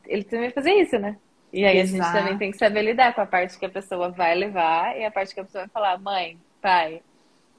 [0.06, 1.18] ele também vai fazer isso, né?
[1.52, 2.02] E aí Exato.
[2.02, 4.96] a gente também tem que saber lidar com a parte que a pessoa vai levar
[4.98, 7.02] e a parte que a pessoa vai falar, mãe, pai,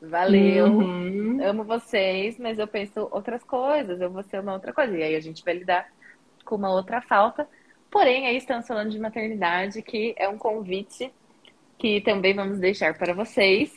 [0.02, 1.40] Valeu, uhum.
[1.44, 4.96] amo vocês, mas eu penso outras coisas, eu vou ser uma outra coisa.
[4.96, 5.88] E aí a gente vai lidar
[6.46, 7.48] com uma outra falta.
[7.90, 11.12] Porém, aí estamos falando de maternidade, que é um convite
[11.78, 13.74] que também vamos deixar para vocês.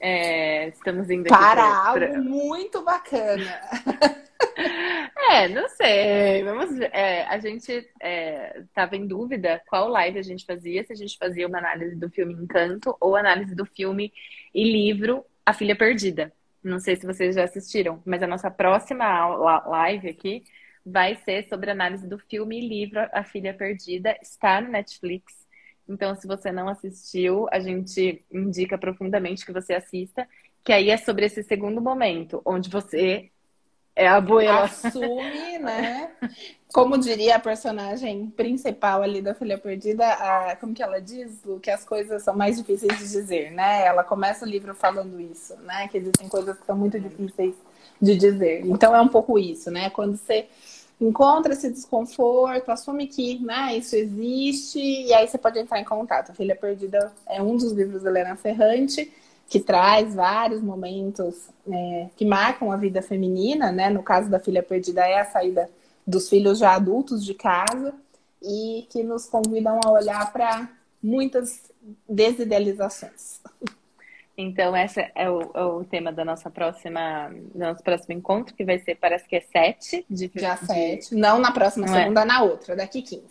[0.00, 2.18] É, estamos indo para algo pra...
[2.20, 3.60] muito bacana.
[5.30, 6.44] é, não sei.
[6.44, 6.90] Vamos ver.
[6.92, 7.72] É, a gente
[8.60, 11.96] estava é, em dúvida qual live a gente fazia, se a gente fazia uma análise
[11.96, 14.12] do filme Encanto ou análise do filme
[14.54, 16.30] e livro a Filha Perdida.
[16.62, 19.24] Não sei se vocês já assistiram, mas a nossa próxima
[19.66, 20.44] live aqui
[20.84, 24.14] vai ser sobre análise do filme e livro A Filha Perdida.
[24.20, 25.32] Está no Netflix.
[25.88, 30.28] Então, se você não assistiu, a gente indica profundamente que você assista.
[30.62, 33.30] Que aí é sobre esse segundo momento, onde você
[33.98, 34.64] é a boela.
[34.64, 36.10] Assume, né?
[36.72, 41.58] Como diria a personagem principal ali da Filha Perdida, a, como que ela diz, Lu,
[41.58, 43.84] que as coisas são mais difíceis de dizer, né?
[43.84, 45.88] Ela começa o livro falando isso, né?
[45.88, 47.54] Que existem coisas que são muito difíceis
[48.00, 48.64] de dizer.
[48.66, 49.90] Então é um pouco isso, né?
[49.90, 50.46] Quando você
[51.00, 56.30] encontra esse desconforto, assume que né, isso existe, e aí você pode entrar em contato.
[56.30, 59.12] A Filha Perdida é um dos livros da Helena Ferrante
[59.48, 63.88] que traz vários momentos é, que marcam a vida feminina, né?
[63.88, 65.70] No caso da filha perdida é a saída
[66.06, 67.94] dos filhos já adultos de casa
[68.42, 70.68] e que nos convidam a olhar para
[71.02, 71.70] muitas
[72.08, 73.40] desidealizações.
[74.36, 78.64] Então, esse é o, é o, tema da nossa próxima, do nosso próximo encontro, que
[78.64, 80.66] vai ser, parece que é 7 de Já de...
[80.66, 81.14] 7.
[81.16, 82.02] Não na próxima Não é?
[82.02, 82.24] segunda, é.
[82.24, 83.24] na outra, daqui 15.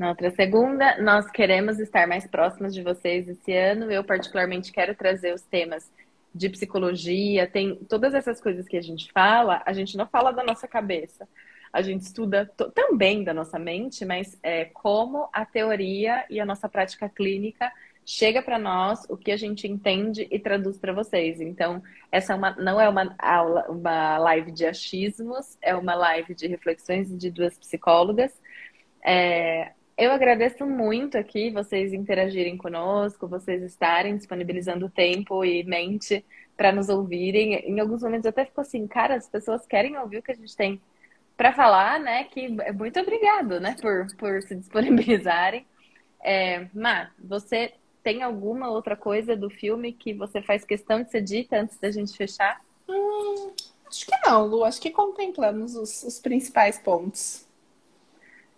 [0.00, 3.92] Na outra segunda, nós queremos estar mais próximos de vocês esse ano.
[3.92, 5.92] Eu, particularmente, quero trazer os temas
[6.34, 10.42] de psicologia, tem todas essas coisas que a gente fala, a gente não fala da
[10.42, 11.28] nossa cabeça.
[11.70, 16.66] A gente estuda também da nossa mente, mas é, como a teoria e a nossa
[16.66, 17.70] prática clínica
[18.06, 21.42] chega para nós, o que a gente entende e traduz para vocês.
[21.42, 26.34] Então, essa é uma, não é uma aula, uma live de achismos, é uma live
[26.34, 28.32] de reflexões de duas psicólogas.
[29.04, 36.24] É, Eu agradeço muito aqui vocês interagirem conosco, vocês estarem disponibilizando tempo e mente
[36.56, 37.56] para nos ouvirem.
[37.56, 40.56] Em alguns momentos até ficou assim, cara, as pessoas querem ouvir o que a gente
[40.56, 40.80] tem
[41.36, 42.24] para falar, né?
[42.24, 45.66] Que muito obrigado, né, por, por se disponibilizarem.
[46.22, 47.72] É, Má, você
[48.02, 51.90] tem alguma outra coisa do filme que você faz questão de ser dita antes da
[51.90, 52.60] gente fechar?
[52.86, 53.52] Hum,
[53.86, 54.62] acho que não, Lu.
[54.62, 57.46] Acho que contemplamos os, os principais pontos.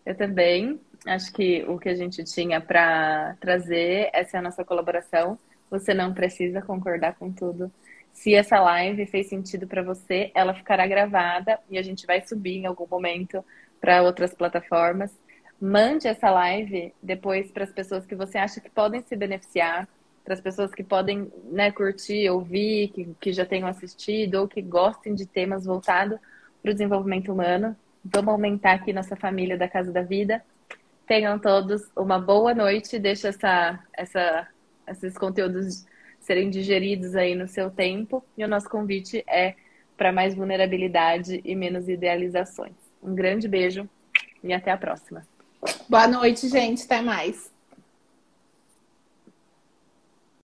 [0.04, 0.80] Eu também.
[1.06, 5.38] Acho que o que a gente tinha para trazer, essa é a nossa colaboração.
[5.70, 7.72] Você não precisa concordar com tudo.
[8.12, 12.58] Se essa live fez sentido para você, ela ficará gravada e a gente vai subir
[12.58, 13.44] em algum momento
[13.80, 15.10] para outras plataformas.
[15.60, 19.88] Mande essa live depois para as pessoas que você acha que podem se beneficiar,
[20.24, 24.62] para as pessoas que podem né, curtir, ouvir, que, que já tenham assistido ou que
[24.62, 26.18] gostem de temas voltados
[26.62, 27.76] para o desenvolvimento humano.
[28.04, 30.44] Vamos aumentar aqui nossa família da Casa da Vida.
[31.12, 32.98] Tenham todos uma boa noite.
[32.98, 34.48] Deixa essa, essa,
[34.88, 35.84] esses conteúdos
[36.18, 38.24] serem digeridos aí no seu tempo.
[38.34, 39.54] E o nosso convite é
[39.94, 42.72] para mais vulnerabilidade e menos idealizações.
[43.02, 43.86] Um grande beijo
[44.42, 45.20] e até a próxima.
[45.86, 46.84] Boa noite, gente.
[46.84, 47.51] Até mais.